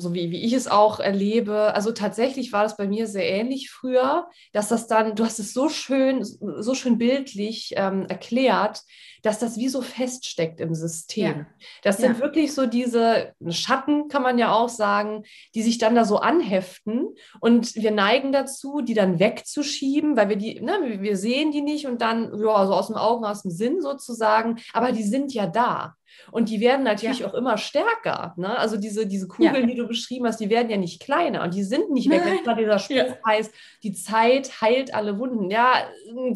[0.00, 3.70] so wie, wie ich es auch erlebe, also tatsächlich war das bei mir sehr ähnlich
[3.70, 8.82] früher, dass das dann, du hast es so schön, so schön bildlich ähm, erklärt,
[9.22, 11.38] dass das wie so feststeckt im System.
[11.38, 11.46] Ja.
[11.82, 12.22] Das sind ja.
[12.22, 15.24] wirklich so diese Schatten, kann man ja auch sagen,
[15.54, 17.08] die sich dann da so anheften
[17.40, 21.86] und wir neigen dazu, die dann wegzuschieben, weil wir die, ne, wir sehen die nicht
[21.86, 25.46] und dann, ja, so aus dem Augen, aus dem Sinn sozusagen, aber die sind ja
[25.46, 25.94] da.
[26.30, 27.28] Und die werden natürlich ja.
[27.28, 28.34] auch immer stärker.
[28.36, 28.56] Ne?
[28.58, 29.66] Also diese, diese Kugeln, ja.
[29.66, 32.22] die du beschrieben hast, die werden ja nicht kleiner und die sind nicht weg.
[32.44, 33.16] Wenn dieser Spruch ja.
[33.26, 33.52] heißt,
[33.82, 35.50] die Zeit heilt alle Wunden.
[35.50, 35.88] Ja,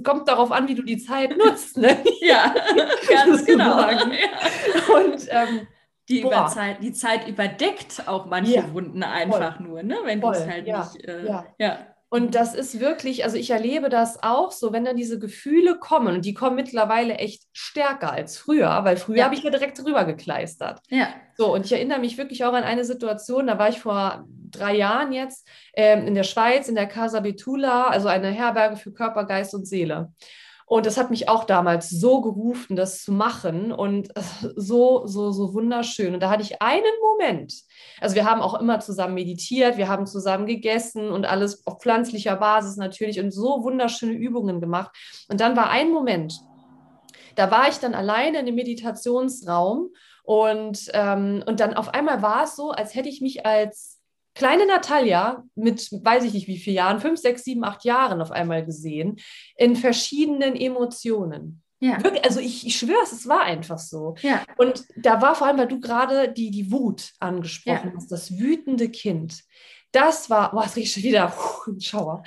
[0.05, 1.77] kommt darauf an, wie du die Zeit nutzt.
[1.77, 1.99] Ne?
[2.21, 2.55] Ja,
[3.09, 3.89] ganz genau.
[3.89, 5.67] Und ähm,
[6.09, 9.67] die, Zeit, die Zeit überdeckt auch manche Wunden einfach Voll.
[9.67, 9.99] nur, ne?
[10.05, 11.09] wenn du es halt nicht.
[11.09, 11.27] Äh,
[11.59, 11.87] ja.
[12.13, 16.17] Und das ist wirklich, also ich erlebe das auch so, wenn dann diese Gefühle kommen,
[16.17, 19.25] und die kommen mittlerweile echt stärker als früher, weil früher ja.
[19.25, 20.81] habe ich ja direkt drüber gekleistert.
[20.91, 21.09] Ja.
[21.39, 24.77] So, und ich erinnere mich wirklich auch an eine Situation, da war ich vor drei
[24.77, 29.25] Jahren jetzt ähm, in der Schweiz, in der Casa Betula, also eine Herberge für Körper,
[29.25, 30.13] Geist und Seele.
[30.73, 34.09] Und das hat mich auch damals so gerufen, das zu machen und
[34.57, 36.15] so, so, so wunderschön.
[36.15, 37.53] Und da hatte ich einen Moment.
[38.01, 42.37] Also wir haben auch immer zusammen meditiert, wir haben zusammen gegessen und alles auf pflanzlicher
[42.37, 44.97] Basis natürlich und so wunderschöne Übungen gemacht.
[45.29, 46.41] Und dann war ein Moment,
[47.35, 49.91] da war ich dann alleine in dem Meditationsraum
[50.25, 53.92] und, ähm, und dann auf einmal war es so, als hätte ich mich als
[54.35, 58.31] kleine Natalia mit, weiß ich nicht wie viele Jahren, fünf, sechs, sieben, acht Jahren auf
[58.31, 59.17] einmal gesehen,
[59.57, 61.63] in verschiedenen Emotionen.
[61.81, 62.03] Ja.
[62.03, 64.15] Wirklich, also ich, ich schwöre es, es war einfach so.
[64.23, 64.45] Ja.
[64.57, 67.97] Und da war vor allem, weil du gerade die, die Wut angesprochen ja.
[67.97, 69.43] hast, das wütende Kind.
[69.91, 72.23] Das war, boah, es riecht schon wieder, puh, Schauer.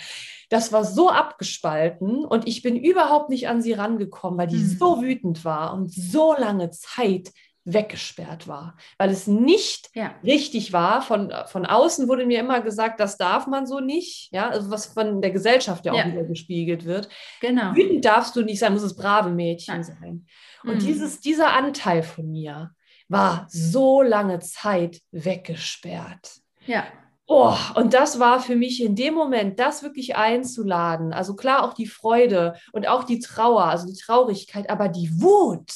[0.49, 4.77] Das war so abgespalten und ich bin überhaupt nicht an sie rangekommen, weil die mhm.
[4.77, 7.31] so wütend war und so lange Zeit
[7.65, 10.13] weggesperrt war, weil es nicht ja.
[10.23, 11.01] richtig war.
[11.01, 14.85] Von, von außen wurde mir immer gesagt, das darf man so nicht, ja, also was
[14.85, 16.07] von der Gesellschaft ja auch ja.
[16.07, 17.09] wieder gespiegelt wird.
[17.41, 17.75] Genau.
[17.75, 19.83] Wütend darfst du nicht sein, muss es brave Mädchen ja.
[19.83, 20.27] sein.
[20.63, 20.85] Und mhm.
[20.85, 22.71] dieses, dieser Anteil von mir
[23.07, 26.39] war so lange Zeit weggesperrt.
[26.65, 26.85] Ja.
[27.27, 31.11] Oh, und das war für mich in dem Moment, das wirklich einzuladen.
[31.11, 35.71] Also klar auch die Freude und auch die Trauer, also die Traurigkeit, aber die Wut.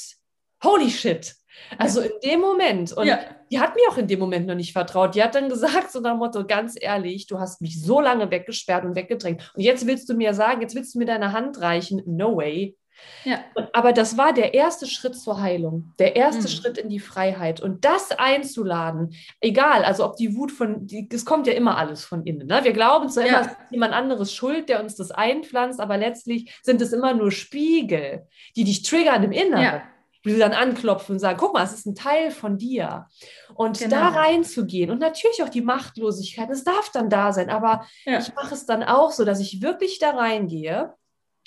[0.64, 1.39] Holy shit.
[1.78, 2.93] Also in dem Moment.
[2.93, 3.20] Und ja.
[3.52, 5.16] die hat mir auch in dem Moment noch nicht vertraut.
[5.16, 8.32] Die hat dann gesagt, so nach dem Motto, ganz ehrlich, du hast mich so lange
[8.32, 9.52] weggesperrt und weggedrängt.
[9.56, 12.02] Und jetzt willst du mir sagen, jetzt willst du mir deine Hand reichen.
[12.06, 12.76] No way.
[13.24, 13.39] Ja.
[13.74, 16.47] Aber das war der erste Schritt zur Heilung, der erste mhm.
[16.47, 17.62] Schritt in die Freiheit.
[17.62, 22.26] Und das einzuladen, egal, also ob die Wut von, es kommt ja immer alles von
[22.26, 22.47] innen.
[22.47, 22.60] Ne?
[22.64, 23.30] Wir glauben zwar ja.
[23.30, 27.14] immer, es ist jemand anderes schuld, der uns das einpflanzt, aber letztlich sind es immer
[27.14, 29.64] nur Spiegel, die dich triggern im Inneren.
[29.64, 29.84] Ja
[30.26, 33.08] die dann anklopfen und sagen, guck mal, es ist ein Teil von dir.
[33.56, 33.96] Und genau.
[33.96, 38.20] da reinzugehen und natürlich auch die Machtlosigkeit, es darf dann da sein, aber ja.
[38.20, 40.94] ich mache es dann auch so, dass ich wirklich da reingehe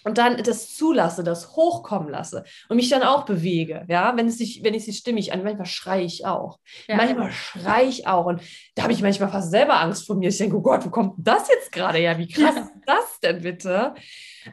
[0.05, 4.39] und dann das zulasse, das hochkommen lasse und mich dann auch bewege, ja, wenn es
[4.39, 6.59] sich, wenn ich sie stimmig an, manchmal schreie ich auch,
[6.89, 6.97] ja.
[6.97, 8.43] manchmal schreie ich auch und
[8.75, 10.31] da habe ich manchmal fast selber Angst vor mir.
[10.31, 12.19] Ich denke, oh Gott, wo kommt das jetzt gerade her?
[12.19, 12.63] Wie krass ja.
[12.63, 13.95] ist das denn bitte?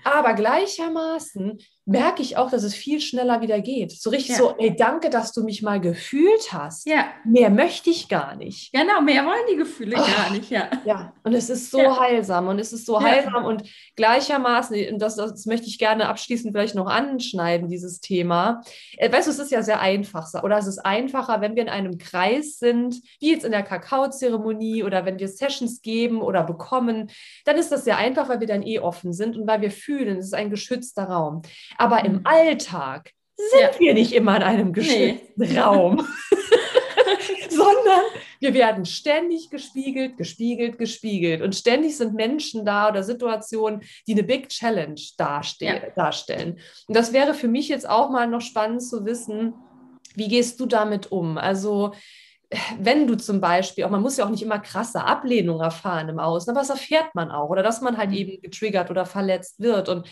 [0.04, 1.60] Aber gleichermaßen
[1.90, 3.92] merke ich auch, dass es viel schneller wieder geht.
[3.92, 4.38] So richtig ja.
[4.38, 6.88] so, ey, danke, dass du mich mal gefühlt hast.
[6.88, 7.06] Ja.
[7.26, 8.72] Mehr möchte ich gar nicht.
[8.72, 10.70] Genau, mehr wollen die Gefühle oh, gar nicht, ja.
[10.86, 12.00] Ja, und es ist so ja.
[12.00, 13.64] heilsam und es ist so heilsam und
[13.96, 18.62] gleichermaßen, und das, das möchte ich gerne abschließend vielleicht noch anschneiden, dieses Thema.
[18.98, 21.70] Äh, weißt du, es ist ja sehr einfach, oder es ist einfacher, wenn wir in
[21.70, 27.10] einem Kreis sind, wie jetzt in der Kakaozeremonie oder wenn wir Sessions geben oder bekommen,
[27.46, 30.18] dann ist das sehr einfach, weil wir dann eh offen sind und weil wir fühlen,
[30.18, 31.42] es ist ein geschützter Raum.
[31.80, 32.22] Aber im.
[32.26, 33.80] Alltag sind ja.
[33.80, 35.58] wir nicht immer in einem geschützten nee.
[35.60, 36.06] Raum,
[37.50, 38.04] sondern
[38.42, 41.42] Wir werden ständig gespiegelt, gespiegelt, gespiegelt.
[41.42, 45.90] Und ständig sind Menschen da oder Situationen, die eine Big Challenge darstell ja.
[45.96, 46.60] darstellen.
[46.88, 49.54] Und das wäre für mich jetzt auch mal noch spannend zu wissen,
[50.16, 51.38] wie gehst du damit um?
[51.38, 51.94] Also,
[52.80, 56.20] wenn du zum Beispiel, auch man muss ja auch nicht immer krasse Ablehnung erfahren im
[56.20, 58.16] Außen, aber das erfährt man auch oder dass man halt mhm.
[58.16, 59.88] eben getriggert oder verletzt wird.
[59.88, 60.08] Und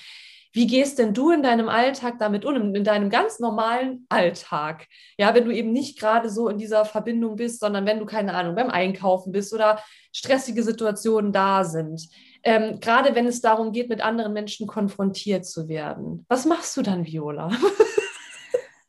[0.53, 4.87] wie gehst denn du in deinem Alltag damit um, in deinem ganz normalen Alltag?
[5.17, 8.33] Ja, wenn du eben nicht gerade so in dieser Verbindung bist, sondern wenn du, keine
[8.33, 9.79] Ahnung, beim Einkaufen bist oder
[10.13, 12.07] stressige Situationen da sind.
[12.43, 16.25] Ähm, gerade wenn es darum geht, mit anderen Menschen konfrontiert zu werden.
[16.27, 17.51] Was machst du dann, Viola?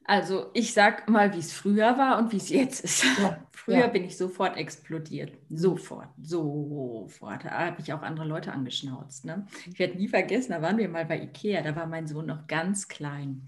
[0.08, 3.04] Also ich sag mal, wie es früher war und wie es jetzt ist.
[3.18, 3.86] Ja, früher ja.
[3.88, 5.36] bin ich sofort explodiert.
[5.50, 7.44] Sofort, sofort.
[7.44, 9.26] Da habe ich auch andere Leute angeschnauzt.
[9.26, 9.46] Ne?
[9.70, 12.46] Ich werde nie vergessen, da waren wir mal bei Ikea, da war mein Sohn noch
[12.46, 13.46] ganz klein.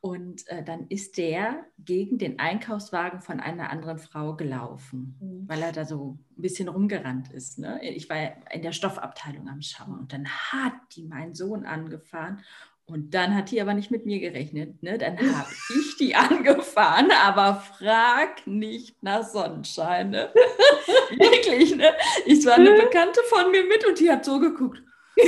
[0.00, 5.48] Und äh, dann ist der gegen den Einkaufswagen von einer anderen Frau gelaufen, mhm.
[5.48, 7.60] weil er da so ein bisschen rumgerannt ist.
[7.60, 7.80] Ne?
[7.84, 8.18] Ich war
[8.52, 12.42] in der Stoffabteilung am Schauen und dann hat die meinen Sohn angefahren
[12.88, 14.80] und dann hat die aber nicht mit mir gerechnet.
[14.80, 14.96] Ne?
[14.96, 20.10] Dann habe ich die angefahren, aber frag nicht nach Sonnenschein.
[20.10, 20.32] Ne?
[21.10, 21.92] Wirklich, ne?
[22.26, 24.80] Ich war eine Bekannte von mir mit und die hat so geguckt.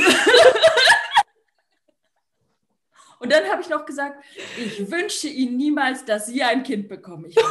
[3.19, 4.25] und dann habe ich noch gesagt,
[4.57, 7.25] ich wünsche Ihnen niemals, dass Sie ein Kind bekommen.
[7.25, 7.45] Ich bin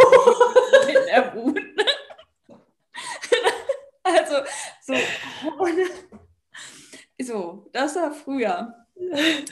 [4.03, 4.35] also,
[4.81, 4.93] so,
[7.19, 8.86] so, das war früher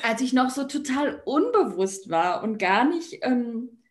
[0.01, 3.81] als ich noch so total unbewusst war und gar nicht ähm,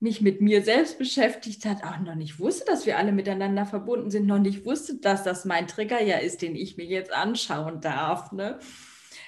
[0.00, 4.10] mich mit mir selbst beschäftigt hat, auch noch nicht wusste, dass wir alle miteinander verbunden
[4.10, 7.80] sind, noch nicht wusste, dass das mein Trigger ja ist, den ich mir jetzt anschauen
[7.80, 8.30] darf.
[8.32, 8.58] Ne?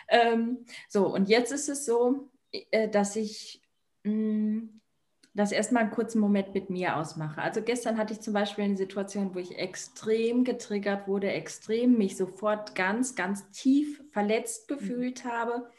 [0.08, 3.62] Ähm, so, und jetzt ist es so, äh, dass ich
[4.04, 4.75] mh, mm,
[5.36, 7.42] das erstmal einen kurzen Moment mit mir ausmache.
[7.42, 12.16] Also gestern hatte ich zum Beispiel eine Situation, wo ich extrem getriggert wurde, extrem mich
[12.16, 14.74] sofort ganz, ganz tief verletzt mhm.
[14.74, 15.28] gefühlt mhm.
[15.28, 15.70] habe.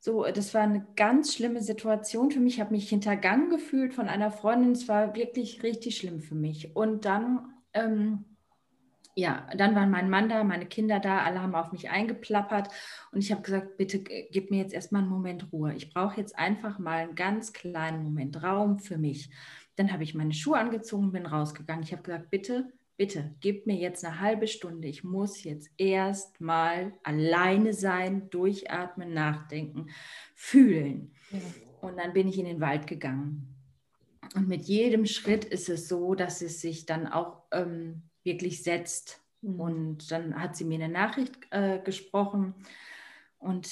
[0.00, 2.54] So, das war eine ganz schlimme Situation für mich.
[2.54, 4.72] Ich habe mich hintergangen gefühlt von einer Freundin.
[4.72, 6.74] Es war wirklich richtig schlimm für mich.
[6.74, 8.35] Und dann ähm,
[9.18, 12.68] ja, dann waren mein Mann da, meine Kinder da, alle haben auf mich eingeplappert
[13.12, 15.74] und ich habe gesagt, bitte gib mir jetzt erstmal einen Moment Ruhe.
[15.74, 19.30] Ich brauche jetzt einfach mal einen ganz kleinen Moment Raum für mich.
[19.76, 21.82] Dann habe ich meine Schuhe angezogen bin rausgegangen.
[21.82, 24.86] Ich habe gesagt, bitte, bitte, gib mir jetzt eine halbe Stunde.
[24.86, 29.86] Ich muss jetzt erst mal alleine sein, durchatmen, nachdenken,
[30.34, 31.14] fühlen.
[31.30, 31.38] Ja.
[31.80, 33.54] Und dann bin ich in den Wald gegangen.
[34.34, 39.22] Und mit jedem Schritt ist es so, dass es sich dann auch ähm, wirklich setzt.
[39.40, 39.60] Mhm.
[39.60, 42.54] Und dann hat sie mir eine Nachricht äh, gesprochen
[43.38, 43.68] und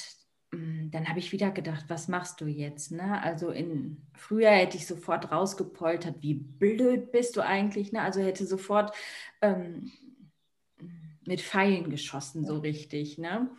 [0.52, 2.92] mm, dann habe ich wieder gedacht, was machst du jetzt?
[2.92, 3.22] Ne?
[3.22, 7.92] Also in früher hätte ich sofort rausgepoltert, wie blöd bist du eigentlich?
[7.92, 8.00] Ne?
[8.00, 8.94] Also hätte sofort
[9.42, 9.92] ähm,
[11.26, 13.18] mit Pfeilen geschossen, so richtig.
[13.18, 13.50] Ne?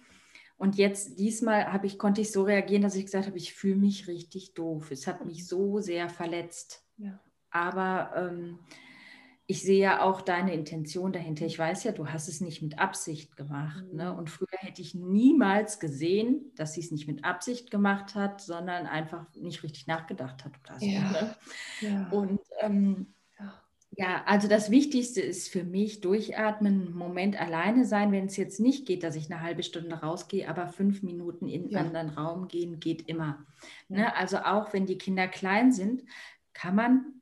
[0.57, 3.75] Und jetzt diesmal habe ich, konnte ich so reagieren, dass ich gesagt habe, ich fühle
[3.75, 4.91] mich richtig doof.
[4.91, 6.85] Es hat mich so sehr verletzt.
[6.97, 7.19] Ja.
[7.49, 8.59] Aber ähm,
[9.47, 11.45] ich sehe ja auch deine Intention dahinter.
[11.45, 13.85] Ich weiß ja, du hast es nicht mit Absicht gemacht.
[13.85, 13.91] Ne?
[13.91, 13.97] Mhm.
[13.97, 14.17] Ne?
[14.17, 18.87] Und früher hätte ich niemals gesehen, dass sie es nicht mit Absicht gemacht hat, sondern
[18.87, 20.53] einfach nicht richtig nachgedacht hat.
[20.63, 21.11] Oder so, ja.
[21.11, 21.35] Ne?
[21.81, 22.09] ja.
[22.09, 23.13] Und ähm,
[23.97, 28.59] ja, also das Wichtigste ist für mich durchatmen, einen Moment alleine sein, wenn es jetzt
[28.59, 32.47] nicht geht, dass ich eine halbe Stunde rausgehe, aber fünf Minuten in einen anderen Raum
[32.47, 33.45] gehen geht immer.
[33.87, 34.13] Ne?
[34.17, 36.03] Also auch wenn die Kinder klein sind,
[36.53, 37.21] kann man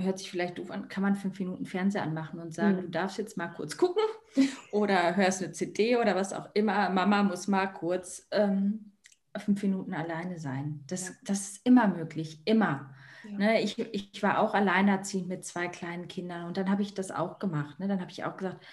[0.00, 2.82] hört sich vielleicht doof an, kann man fünf Minuten Fernseher anmachen und sagen, mhm.
[2.82, 4.02] du darfst jetzt mal kurz gucken
[4.72, 6.88] oder hörst eine CD oder was auch immer.
[6.90, 8.92] Mama muss mal kurz ähm,
[9.36, 10.82] fünf Minuten alleine sein.
[10.86, 11.14] Das, ja.
[11.24, 12.94] das ist immer möglich, immer.
[13.30, 13.38] Ja.
[13.38, 17.10] Ne, ich, ich war auch alleinerziehend mit zwei kleinen Kindern und dann habe ich das
[17.10, 17.78] auch gemacht.
[17.80, 17.88] Ne?
[17.88, 18.64] Dann habe ich auch gesagt,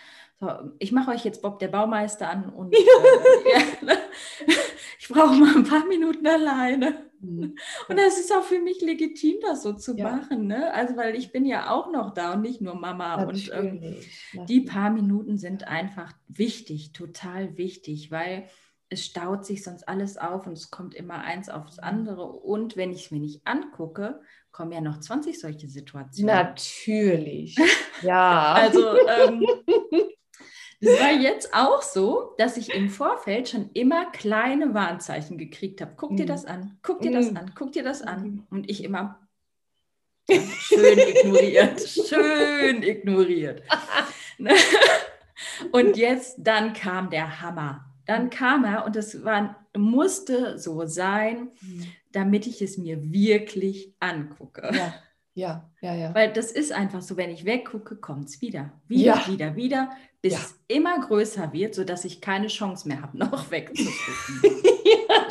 [0.80, 3.98] ich mache euch jetzt Bob der Baumeister an und äh, ja, ne?
[5.00, 7.10] ich brauche mal ein paar Minuten alleine.
[7.20, 7.56] Mhm.
[7.88, 10.10] Und das ist auch für mich legitim, das so zu ja.
[10.10, 10.48] machen.
[10.48, 10.74] Ne?
[10.74, 13.18] Also, weil ich bin ja auch noch da und nicht nur Mama.
[13.18, 13.52] Natürlich.
[13.54, 18.50] Und ähm, die paar Minuten sind einfach wichtig, total wichtig, weil
[18.90, 21.84] es staut sich sonst alles auf und es kommt immer eins aufs mhm.
[21.84, 22.26] andere.
[22.26, 24.22] Und wenn ich es mir nicht angucke,
[24.52, 26.34] kommen ja noch 20 solche Situationen.
[26.34, 27.58] Natürlich.
[28.02, 28.52] Ja.
[28.56, 29.46] also ähm,
[30.84, 35.94] es war jetzt auch so, dass ich im Vorfeld schon immer kleine Warnzeichen gekriegt habe.
[35.96, 36.28] Guck dir mhm.
[36.28, 37.38] das an, guck dir das mhm.
[37.38, 38.24] an, guck dir das an.
[38.24, 38.48] Mhm.
[38.50, 39.20] Und ich immer
[40.30, 43.64] schön ignoriert, schön ignoriert.
[45.72, 47.86] und jetzt, dann kam der Hammer.
[48.06, 51.52] Dann kam er und es war, musste so sein,
[52.12, 54.70] damit ich es mir wirklich angucke.
[54.74, 54.94] Ja.
[55.36, 56.14] Ja, ja, ja.
[56.14, 58.72] Weil das ist einfach so, wenn ich weggucke, kommt es wieder.
[58.88, 59.28] Wieder, ja.
[59.28, 59.92] wieder, wieder,
[60.24, 60.40] bis ja.
[60.40, 64.64] es immer größer wird, sodass ich keine Chance mehr habe, noch wegzudrücken.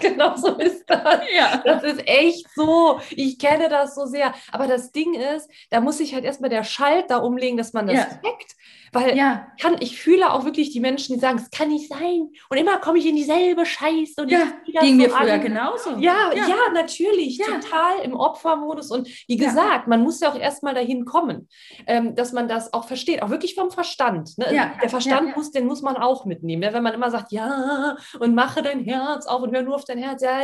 [0.03, 1.21] genau so ist das.
[1.35, 1.63] Ja.
[1.65, 3.01] Das ist echt so.
[3.11, 4.35] Ich kenne das so sehr.
[4.51, 7.97] Aber das Ding ist, da muss ich halt erstmal der Schalter umlegen, dass man das
[7.97, 8.05] ja.
[8.05, 8.57] checkt.
[8.95, 9.47] Weil ja.
[9.59, 12.29] kann, ich fühle auch wirklich die Menschen, die sagen, es kann nicht sein.
[12.51, 14.21] Und immer komme ich in dieselbe Scheiße.
[14.21, 15.97] Und ja, ging mir früher genauso.
[15.97, 17.39] Ja, ja, ja natürlich.
[17.39, 18.91] Total im Opfermodus.
[18.91, 21.49] Und wie gesagt, man muss ja auch erstmal dahin kommen,
[21.87, 23.23] ähm, dass man das auch versteht.
[23.23, 24.37] Auch wirklich vom Verstand.
[24.37, 24.71] Ne?
[24.83, 26.75] Der Verstand muss, den muss man auch mitnehmen.
[26.75, 29.92] Wenn man immer sagt, ja, und mache dein Herz auf und hör nur auf dein
[29.99, 30.23] Herz.
[30.23, 30.41] Ja,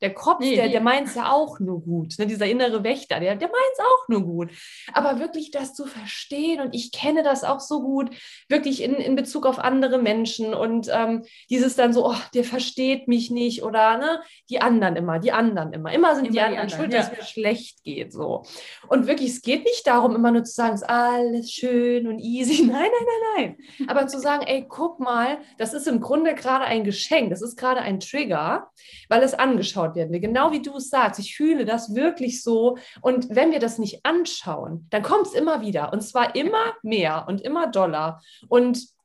[0.00, 2.14] der Kopf, nee, der, der meint es ja auch nur gut.
[2.18, 2.26] Ne?
[2.26, 4.50] Dieser innere Wächter, der, der meint es auch nur gut.
[4.92, 8.10] Aber wirklich das zu verstehen, und ich kenne das auch so gut,
[8.48, 13.08] wirklich in, in Bezug auf andere Menschen und ähm, dieses dann so, oh, der versteht
[13.08, 14.20] mich nicht oder ne,
[14.50, 15.92] die anderen immer, die anderen immer.
[15.92, 16.98] Immer sind immer die, anderen, anderen schuld, ja.
[17.00, 18.12] dass es mir schlecht geht.
[18.12, 18.44] So.
[18.88, 22.18] Und wirklich, es geht nicht darum, immer nur zu sagen, es ist alles schön und
[22.18, 22.64] easy.
[22.66, 23.06] Nein, nein,
[23.36, 23.88] nein, nein.
[23.88, 27.56] Aber zu sagen, ey, guck mal, das ist im Grunde gerade ein Geschenk, das ist
[27.56, 28.70] gerade ein Trigger,
[29.08, 30.20] weil es angeschaut werden will.
[30.20, 32.78] Genau wie du es sagst, ich fühle das wirklich so.
[33.00, 35.92] Und wenn wir das nicht anschauen, dann kommt es immer wieder.
[35.92, 38.20] Und zwar immer mehr und immer doller.
[38.48, 38.96] Und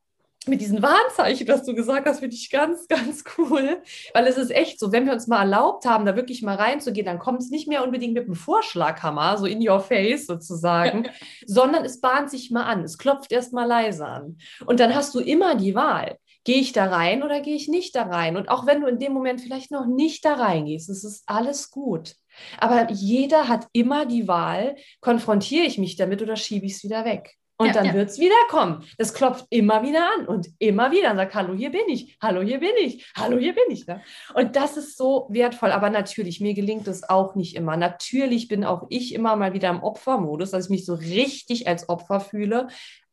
[0.47, 3.81] mit diesen Warnzeichen, was du gesagt hast, finde ich ganz, ganz cool,
[4.13, 7.05] weil es ist echt so, wenn wir uns mal erlaubt haben, da wirklich mal reinzugehen,
[7.05, 11.07] dann kommt es nicht mehr unbedingt mit einem Vorschlaghammer, so in your face sozusagen,
[11.45, 14.37] sondern es bahnt sich mal an, es klopft erst mal leise an.
[14.65, 17.95] Und dann hast du immer die Wahl, gehe ich da rein oder gehe ich nicht
[17.95, 18.37] da rein?
[18.37, 21.71] Und auch wenn du in dem Moment vielleicht noch nicht da reingehst, es ist alles
[21.71, 22.15] gut.
[22.57, 27.05] Aber jeder hat immer die Wahl, konfrontiere ich mich damit oder schiebe ich es wieder
[27.05, 27.37] weg?
[27.61, 27.93] Und ja, dann ja.
[27.93, 28.83] wird es wieder kommen.
[28.97, 32.41] Das klopft immer wieder an und immer wieder und sagt, hallo, hier bin ich, hallo,
[32.41, 33.85] hier bin ich, hallo, hier bin ich.
[33.85, 34.01] Ne?
[34.33, 35.71] Und das ist so wertvoll.
[35.71, 37.77] Aber natürlich, mir gelingt es auch nicht immer.
[37.77, 41.87] Natürlich bin auch ich immer mal wieder im Opfermodus, dass ich mich so richtig als
[41.87, 42.67] Opfer fühle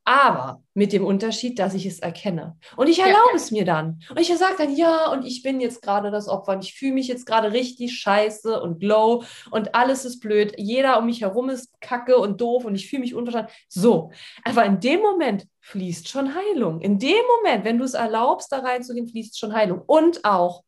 [0.09, 2.57] aber mit dem Unterschied, dass ich es erkenne.
[2.77, 3.37] Und ich erlaube ja.
[3.37, 4.01] es mir dann.
[4.09, 6.95] Und ich sage dann, ja, und ich bin jetzt gerade das Opfer und ich fühle
[6.95, 10.55] mich jetzt gerade richtig scheiße und low und alles ist blöd.
[10.57, 13.53] Jeder um mich herum ist kacke und doof und ich fühle mich unverstanden.
[13.69, 14.11] So,
[14.45, 16.81] aber in dem Moment fließt schon Heilung.
[16.81, 19.83] In dem Moment, wenn du es erlaubst, da reinzugehen, fließt schon Heilung.
[19.87, 20.65] Und auch,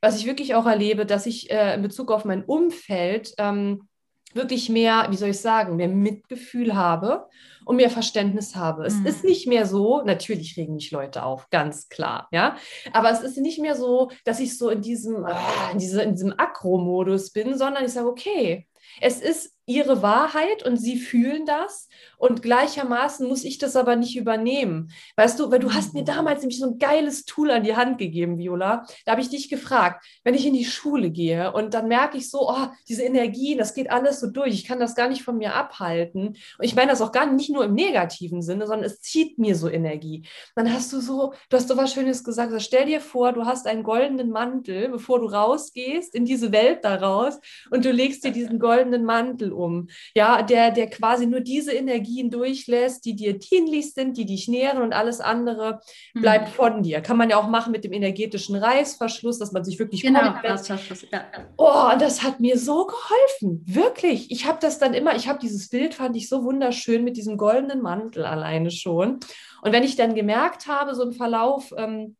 [0.00, 3.87] was ich wirklich auch erlebe, dass ich äh, in Bezug auf mein Umfeld ähm,
[4.34, 7.28] wirklich mehr, wie soll ich sagen, mehr Mitgefühl habe
[7.64, 8.84] und mehr Verständnis habe.
[8.84, 9.06] Es mhm.
[9.06, 12.56] ist nicht mehr so, natürlich regen mich Leute auf, ganz klar, ja,
[12.92, 16.12] aber es ist nicht mehr so, dass ich so in diesem, ah, in, diese, in
[16.12, 18.66] diesem Akro-Modus bin, sondern ich sage, okay,
[19.00, 21.88] es ist ihre Wahrheit und sie fühlen das
[22.18, 24.90] und gleichermaßen muss ich das aber nicht übernehmen.
[25.16, 27.98] Weißt du, weil du hast mir damals nämlich so ein geiles Tool an die Hand
[27.98, 28.84] gegeben, Viola.
[29.04, 32.30] Da habe ich dich gefragt, wenn ich in die Schule gehe und dann merke ich
[32.30, 34.54] so, oh, diese Energie, das geht alles so durch.
[34.54, 36.28] Ich kann das gar nicht von mir abhalten.
[36.28, 39.54] Und ich meine das auch gar nicht nur im negativen Sinne, sondern es zieht mir
[39.54, 40.26] so Energie.
[40.56, 42.52] Dann hast du so, du hast so was Schönes gesagt.
[42.52, 46.84] Also stell dir vor, du hast einen goldenen Mantel, bevor du rausgehst in diese Welt
[46.84, 47.38] daraus
[47.70, 49.88] und du legst dir diesen goldenen Mantel um.
[50.14, 51.72] Ja, der, der quasi nur diese
[52.08, 55.80] Energien durchlässt, die dir dienlich sind, die dich nähren und alles andere
[56.14, 56.20] mhm.
[56.20, 57.00] bleibt von dir.
[57.00, 61.06] Kann man ja auch machen mit dem energetischen Reißverschluss, dass man sich wirklich genau, Reißverschluss.
[61.12, 61.24] Ja.
[61.56, 64.30] Oh, das hat mir so geholfen, wirklich.
[64.30, 67.36] Ich habe das dann immer, ich habe dieses Bild fand ich so wunderschön mit diesem
[67.36, 69.20] goldenen Mantel alleine schon.
[69.62, 72.16] Und wenn ich dann gemerkt habe, so im Verlauf ähm,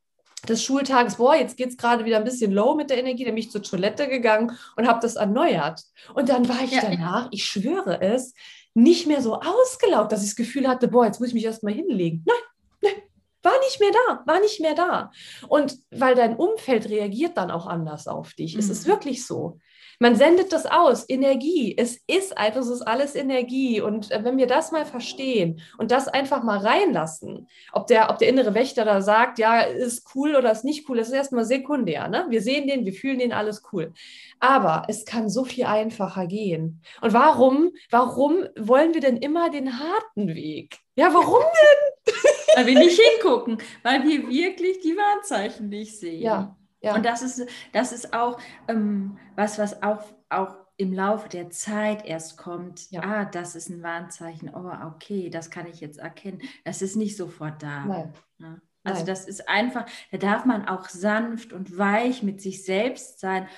[0.48, 3.34] des Schultages, boah, jetzt geht es gerade wieder ein bisschen low mit der Energie, dann
[3.34, 5.82] bin ich zur Toilette gegangen und habe das erneuert.
[6.14, 8.34] Und dann war ich ja, danach, ich schwöre es,
[8.78, 11.72] nicht mehr so ausgelaugt, dass ich das Gefühl hatte, boah, jetzt muss ich mich erstmal
[11.72, 12.24] hinlegen.
[12.26, 12.36] Nein,
[12.80, 13.02] nein,
[13.42, 15.10] war nicht mehr da, war nicht mehr da.
[15.48, 18.54] Und weil dein Umfeld reagiert dann auch anders auf dich.
[18.54, 18.60] Mhm.
[18.60, 19.58] Es ist wirklich so.
[20.00, 21.74] Man sendet das aus, Energie.
[21.76, 23.80] Es ist einfach, es ist alles Energie.
[23.80, 28.18] Und äh, wenn wir das mal verstehen und das einfach mal reinlassen, ob der, ob
[28.18, 31.44] der innere Wächter da sagt, ja, ist cool oder ist nicht cool, das ist erstmal
[31.44, 32.08] sekundär.
[32.08, 32.26] Ne?
[32.28, 33.92] Wir sehen den, wir fühlen den, alles cool.
[34.38, 36.80] Aber es kann so viel einfacher gehen.
[37.00, 40.78] Und warum, warum wollen wir denn immer den harten Weg?
[40.94, 42.14] Ja, warum denn?
[42.56, 46.22] Weil wir nicht hingucken, weil wir wirklich die Warnzeichen nicht sehen.
[46.22, 46.56] Ja.
[46.88, 46.94] Ja.
[46.94, 52.06] Und das ist, das ist auch ähm, was, was auch, auch im Laufe der Zeit
[52.06, 52.90] erst kommt.
[52.90, 53.02] Ja.
[53.02, 54.54] Ah, das ist ein Warnzeichen.
[54.54, 56.40] Oh, okay, das kann ich jetzt erkennen.
[56.64, 57.84] Das ist nicht sofort da.
[57.84, 58.14] Nein.
[58.38, 58.56] Ja.
[58.88, 59.06] Also Nein.
[59.06, 63.48] das ist einfach, da darf man auch sanft und weich mit sich selbst sein.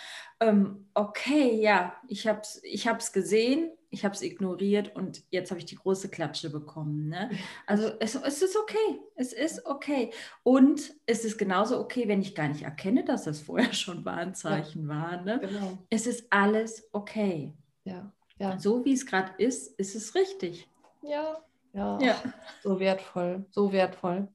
[0.41, 5.51] Ähm, okay, ja, ich habe es ich hab's gesehen, ich habe es ignoriert und jetzt
[5.51, 7.09] habe ich die große Klatsche bekommen.
[7.09, 7.31] Ne?
[7.67, 10.13] Also es, es, ist okay, es ist okay.
[10.45, 14.83] Und es ist genauso okay, wenn ich gar nicht erkenne, dass das vorher schon Warnzeichen
[14.83, 14.89] ja.
[14.89, 15.23] war.
[15.23, 15.41] Ne?
[15.41, 15.79] Genau.
[15.91, 17.53] Es ist alles okay.
[17.85, 18.13] Ja.
[18.39, 18.59] ja.
[18.59, 20.69] so wie es gerade ist, ist es richtig.
[21.03, 21.39] Ja,
[21.73, 22.17] ja, ja.
[22.63, 24.29] So wertvoll, so wertvoll.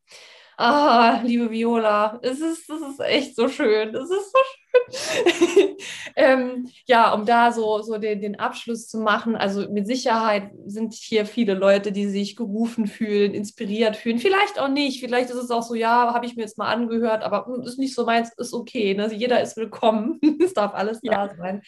[0.58, 3.94] Ah, liebe Viola, es ist, das ist echt so schön.
[3.94, 4.66] Es ist so schön.
[6.16, 9.36] ähm, ja, um da so, so den, den Abschluss zu machen.
[9.36, 14.20] Also mit Sicherheit sind hier viele Leute, die sich gerufen fühlen, inspiriert fühlen.
[14.20, 15.00] Vielleicht auch nicht.
[15.00, 17.80] Vielleicht ist es auch so, ja, habe ich mir jetzt mal angehört, aber hm, ist
[17.80, 18.94] nicht so meins, ist okay.
[18.94, 19.04] Ne?
[19.04, 20.20] Also jeder ist willkommen.
[20.44, 21.28] es darf alles ja.
[21.28, 21.62] da sein.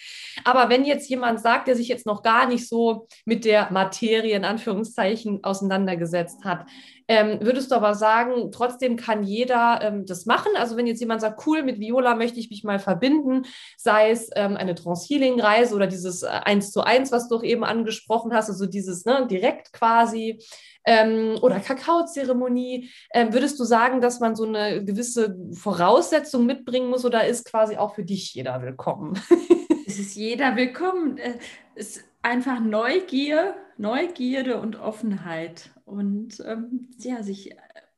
[0.44, 4.36] Aber wenn jetzt jemand sagt, der sich jetzt noch gar nicht so mit der Materie
[4.36, 6.66] in Anführungszeichen auseinandergesetzt hat,
[7.08, 10.52] ähm, würdest du aber sagen, trotzdem kann jeder ähm, das machen?
[10.56, 13.44] Also wenn jetzt jemand sagt, cool, mit Viola möchte ich mich mal verbinden,
[13.78, 17.64] sei es ähm, eine Trance-Healing-Reise oder dieses äh, Eins zu eins, was du auch eben
[17.64, 20.40] angesprochen hast, also dieses ne, direkt quasi
[20.86, 27.06] ähm, oder Kakaozeremonie, ähm, würdest du sagen, dass man so eine gewisse Voraussetzung mitbringen muss
[27.06, 29.20] oder ist quasi auch für dich jeder willkommen?
[29.88, 31.18] es ist jeder willkommen.
[31.18, 31.36] Äh,
[31.76, 37.56] es ist einfach Neugier, Neugierde und Offenheit und ähm, ja, sich äh,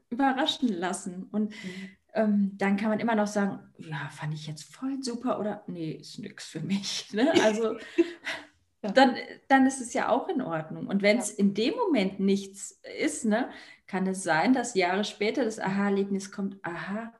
[0.09, 1.27] überraschen lassen.
[1.31, 1.89] Und mhm.
[2.13, 5.91] ähm, dann kann man immer noch sagen, ja, fand ich jetzt voll super oder nee,
[5.91, 7.07] ist nichts für mich.
[7.13, 7.31] Ne?
[7.43, 7.77] Also
[8.83, 8.91] ja.
[8.91, 9.15] dann,
[9.47, 10.87] dann ist es ja auch in Ordnung.
[10.87, 11.39] Und wenn es ja.
[11.39, 13.49] in dem Moment nichts ist, ne,
[13.87, 17.11] kann es sein, dass Jahre später das Aha-Erlebnis kommt, aha,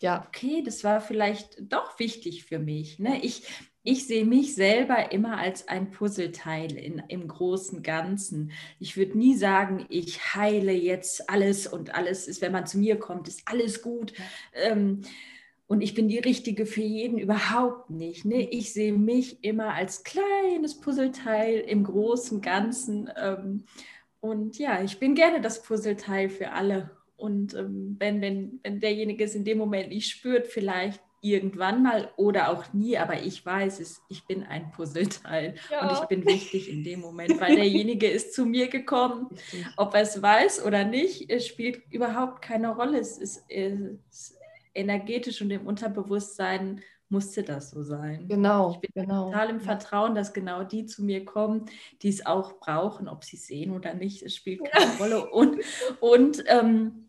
[0.00, 0.26] ja.
[0.26, 2.98] okay, das war vielleicht doch wichtig für mich.
[2.98, 3.24] Ne?
[3.24, 3.48] Ich,
[3.88, 8.50] ich sehe mich selber immer als ein Puzzleteil in, im großen Ganzen.
[8.78, 12.98] Ich würde nie sagen, ich heile jetzt alles und alles ist, wenn man zu mir
[12.98, 14.12] kommt, ist alles gut.
[14.52, 15.00] Ähm,
[15.68, 18.26] und ich bin die Richtige für jeden überhaupt nicht.
[18.26, 18.42] Ne?
[18.42, 18.48] Mhm.
[18.50, 23.10] Ich sehe mich immer als kleines Puzzleteil im großen Ganzen.
[23.16, 23.64] Ähm,
[24.20, 26.90] und ja, ich bin gerne das Puzzleteil für alle.
[27.16, 32.10] Und ähm, wenn, wenn, wenn derjenige es in dem Moment nicht spürt, vielleicht irgendwann mal
[32.16, 35.82] oder auch nie, aber ich weiß es, ich bin ein Puzzleteil ja.
[35.82, 39.28] und ich bin wichtig in dem Moment, weil derjenige ist zu mir gekommen.
[39.76, 42.98] Ob er es weiß oder nicht, es spielt überhaupt keine Rolle.
[42.98, 44.38] Es ist, es ist
[44.74, 48.28] energetisch und im Unterbewusstsein musste das so sein.
[48.28, 48.72] Genau.
[48.72, 49.26] Ich bin genau.
[49.26, 51.64] total im Vertrauen, dass genau die zu mir kommen,
[52.02, 55.30] die es auch brauchen, ob sie sehen oder nicht, es spielt keine Rolle.
[55.30, 55.58] Und,
[56.00, 57.07] und ähm,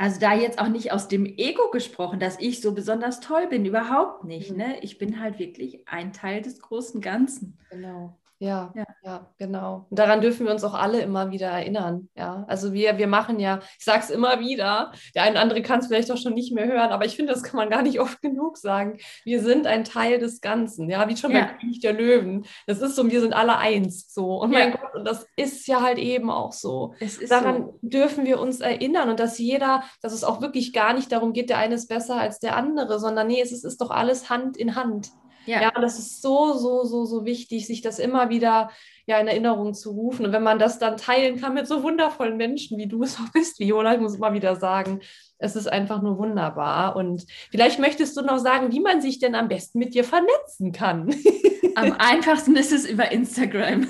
[0.00, 3.66] also da jetzt auch nicht aus dem Ego gesprochen, dass ich so besonders toll bin,
[3.66, 4.50] überhaupt nicht.
[4.50, 4.56] Mhm.
[4.56, 4.80] Ne?
[4.80, 7.58] Ich bin halt wirklich ein Teil des großen Ganzen.
[7.68, 8.18] Genau.
[8.42, 9.86] Ja, ja, ja, genau.
[9.90, 12.08] Und daran dürfen wir uns auch alle immer wieder erinnern.
[12.16, 15.60] Ja, also wir, wir machen ja, ich sage es immer wieder, der eine oder andere
[15.60, 17.82] kann es vielleicht auch schon nicht mehr hören, aber ich finde, das kann man gar
[17.82, 18.96] nicht oft genug sagen.
[19.24, 21.40] Wir sind ein Teil des Ganzen, ja, wie schon ja.
[21.40, 22.46] bei König der Löwen.
[22.66, 24.40] Das ist so, wir sind alle eins, so.
[24.40, 24.60] Und ja.
[24.60, 26.94] mein Gott, und das ist ja halt eben auch so.
[27.28, 27.78] daran so.
[27.82, 31.50] dürfen wir uns erinnern und dass jeder, dass es auch wirklich gar nicht darum geht,
[31.50, 34.56] der eine ist besser als der andere, sondern nee, es ist, ist doch alles Hand
[34.56, 35.10] in Hand.
[35.46, 35.62] Ja.
[35.62, 38.70] ja, das ist so, so, so, so wichtig, sich das immer wieder
[39.06, 40.26] ja, in Erinnerung zu rufen.
[40.26, 43.32] Und wenn man das dann teilen kann mit so wundervollen Menschen, wie du es auch
[43.32, 45.00] bist, Viola, ich muss immer wieder sagen,
[45.38, 46.96] es ist einfach nur wunderbar.
[46.96, 50.72] Und vielleicht möchtest du noch sagen, wie man sich denn am besten mit dir vernetzen
[50.72, 51.14] kann.
[51.74, 53.88] Am einfachsten ist es über Instagram.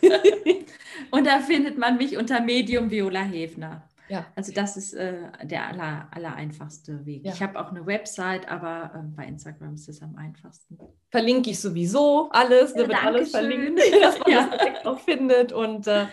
[1.10, 3.88] Und da findet man mich unter Medium Viola Hefner.
[4.12, 4.26] Ja.
[4.36, 7.24] Also das ist äh, der aller, aller einfachste Weg.
[7.24, 7.32] Ja.
[7.32, 10.78] Ich habe auch eine Website, aber äh, bei Instagram ist es am einfachsten.
[11.10, 14.46] Verlinke ich sowieso alles, ja, wird alles verlinkt, dass man ja.
[14.48, 15.52] das direkt auch findet.
[15.52, 16.08] Und äh,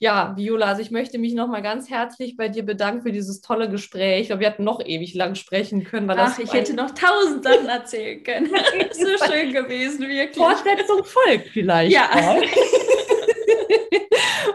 [0.00, 3.70] ja, Viola, also ich möchte mich nochmal ganz herzlich bei dir bedanken für dieses tolle
[3.70, 4.22] Gespräch.
[4.22, 6.08] Ich glaube, wir hätten noch ewig lang sprechen können.
[6.08, 8.50] Weil Ach, ich hätte noch tausend Sachen erzählen können.
[8.92, 10.36] so schön gewesen, wirklich.
[10.36, 11.92] Fortsetzung folgt vielleicht.
[11.92, 12.10] Ja.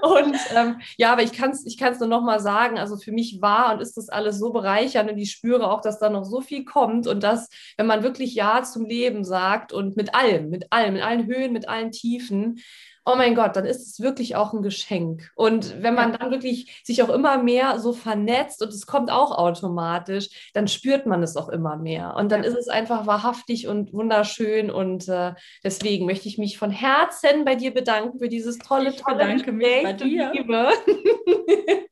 [0.01, 3.11] Und ähm, ja, aber ich kann es ich kann's nur noch mal sagen, also für
[3.11, 6.25] mich war und ist das alles so bereichernd und ich spüre auch, dass da noch
[6.25, 10.49] so viel kommt und dass, wenn man wirklich Ja zum Leben sagt und mit allem,
[10.49, 12.59] mit allem, mit allen Höhen, mit allen Tiefen,
[13.05, 15.31] oh mein Gott, dann ist es wirklich auch ein Geschenk.
[15.35, 19.37] Und wenn man dann wirklich sich auch immer mehr so vernetzt und es kommt auch
[19.37, 22.15] automatisch, dann spürt man es auch immer mehr.
[22.15, 24.69] Und dann ist es einfach wahrhaftig und wunderschön.
[24.69, 25.33] Und äh,
[25.63, 29.53] deswegen möchte ich mich von Herzen bei dir bedanken für dieses tolle, ich tolle Gespräch
[29.53, 30.31] mich bei dir.
[30.33, 30.69] Liebe.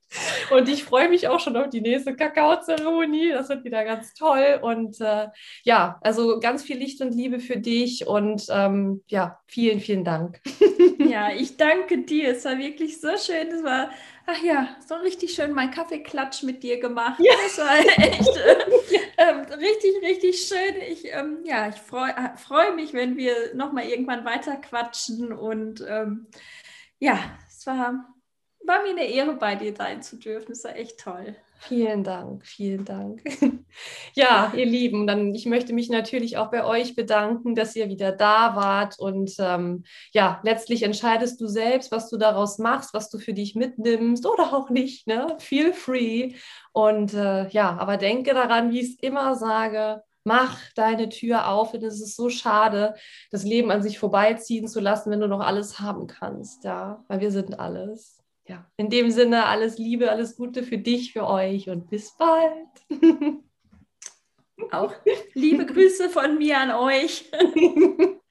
[0.51, 3.31] Und ich freue mich auch schon auf die nächste Kakaozeremonie.
[3.31, 4.59] Das wird wieder ganz toll.
[4.61, 5.27] Und äh,
[5.63, 8.07] ja, also ganz viel Licht und Liebe für dich.
[8.07, 10.41] Und ähm, ja, vielen, vielen Dank.
[10.99, 12.31] Ja, ich danke dir.
[12.31, 13.47] Es war wirklich so schön.
[13.47, 13.91] Es war,
[14.25, 17.19] ach ja, so richtig schön mein Kaffeeklatsch mit dir gemacht.
[17.19, 17.33] Ja.
[17.43, 20.81] Das war echt äh, äh, richtig, richtig schön.
[20.89, 25.31] Ich, ähm, ja, ich freue freu mich, wenn wir nochmal irgendwann weiter quatschen.
[25.31, 26.27] Und ähm,
[26.99, 28.05] ja, es war
[28.67, 30.47] war mir eine Ehre, bei dir sein zu dürfen.
[30.49, 31.35] Das war echt toll.
[31.59, 33.21] Vielen Dank, vielen Dank.
[34.15, 38.11] Ja, ihr Lieben, dann ich möchte mich natürlich auch bei euch bedanken, dass ihr wieder
[38.11, 39.83] da wart und ähm,
[40.13, 44.51] ja, letztlich entscheidest du selbst, was du daraus machst, was du für dich mitnimmst oder
[44.53, 45.35] auch nicht, ne?
[45.37, 46.33] Feel free
[46.71, 51.71] und äh, ja, aber denke daran, wie ich es immer sage, mach deine Tür auf,
[51.71, 52.95] denn es ist so schade,
[53.29, 57.19] das Leben an sich vorbeiziehen zu lassen, wenn du noch alles haben kannst, ja, weil
[57.19, 58.16] wir sind alles
[58.47, 62.67] ja, in dem Sinne alles Liebe, alles Gute für dich, für euch und bis bald.
[64.71, 64.93] Auch
[65.33, 67.29] liebe Grüße von mir an euch.